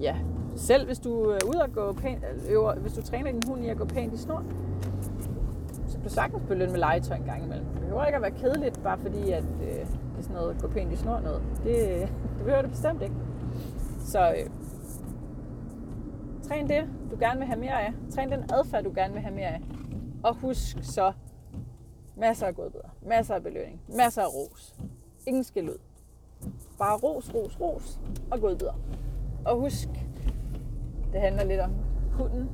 ja, 0.00 0.16
selv 0.56 0.86
hvis 0.86 0.98
du 0.98 1.30
øh, 1.30 1.36
er 1.36 1.46
ude 1.54 1.62
at 1.62 1.72
gå 1.72 1.92
pænt, 1.92 2.24
øh, 2.24 2.52
øver, 2.52 2.74
hvis 2.74 2.92
du 2.92 3.02
træner 3.02 3.32
din 3.32 3.42
hund 3.48 3.64
i 3.64 3.68
at 3.68 3.76
gå 3.76 3.84
pænt 3.84 4.14
i 4.14 4.16
snor, 4.16 4.44
så 5.86 5.98
kan 5.98 6.02
du 6.02 6.08
sagtens 6.08 6.42
belønne 6.48 6.72
med 6.72 6.80
legetøj 6.80 7.16
en 7.16 7.24
gang 7.24 7.44
imellem. 7.44 7.66
Det 7.66 7.80
behøver 7.80 8.04
ikke 8.04 8.16
at 8.16 8.22
være 8.22 8.30
kedeligt, 8.30 8.82
bare 8.82 8.98
fordi 8.98 9.30
at, 9.30 9.44
øh, 9.62 9.68
det 9.68 10.18
er 10.18 10.22
sådan 10.22 10.36
noget 10.36 10.62
gå 10.62 10.68
pænt 10.68 10.92
i 10.92 10.96
snor 10.96 11.20
noget. 11.20 11.42
Det, 11.64 11.74
det 12.36 12.44
behøver 12.44 12.62
det 12.62 12.70
bestemt 12.70 13.02
ikke. 13.02 13.14
Så 13.98 14.30
øh, 14.30 14.50
træn 16.42 16.68
det, 16.68 16.84
du 17.10 17.16
gerne 17.20 17.38
vil 17.38 17.46
have 17.46 17.60
mere 17.60 17.82
af. 17.82 17.92
Træn 18.10 18.32
den 18.32 18.44
adfærd, 18.52 18.84
du 18.84 18.92
gerne 18.94 19.12
vil 19.12 19.22
have 19.22 19.34
mere 19.34 19.48
af. 19.48 19.60
Og 20.22 20.34
husk 20.34 20.78
så, 20.82 21.12
Masser 22.16 22.46
af 22.46 22.54
godbidder. 22.54 22.88
Masser 23.02 23.34
af 23.34 23.42
belønning. 23.42 23.80
Masser 23.88 24.22
af 24.22 24.34
ros. 24.34 24.74
Ingen 25.26 25.44
skal 25.44 25.70
ud. 25.70 25.78
bare 26.78 26.96
ros, 26.96 27.34
ros, 27.34 27.60
ros 27.60 28.00
og 28.30 28.40
godbidder. 28.40 28.74
Og 29.44 29.60
husk, 29.60 29.88
det 31.12 31.20
handler 31.20 31.44
lidt 31.44 31.60
om 31.60 31.70
hunden, 32.12 32.50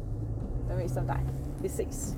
men 0.68 0.76
mest 0.78 0.96
om 0.96 1.06
dig. 1.06 1.20
Vi 1.60 1.68
ses. 1.68 2.16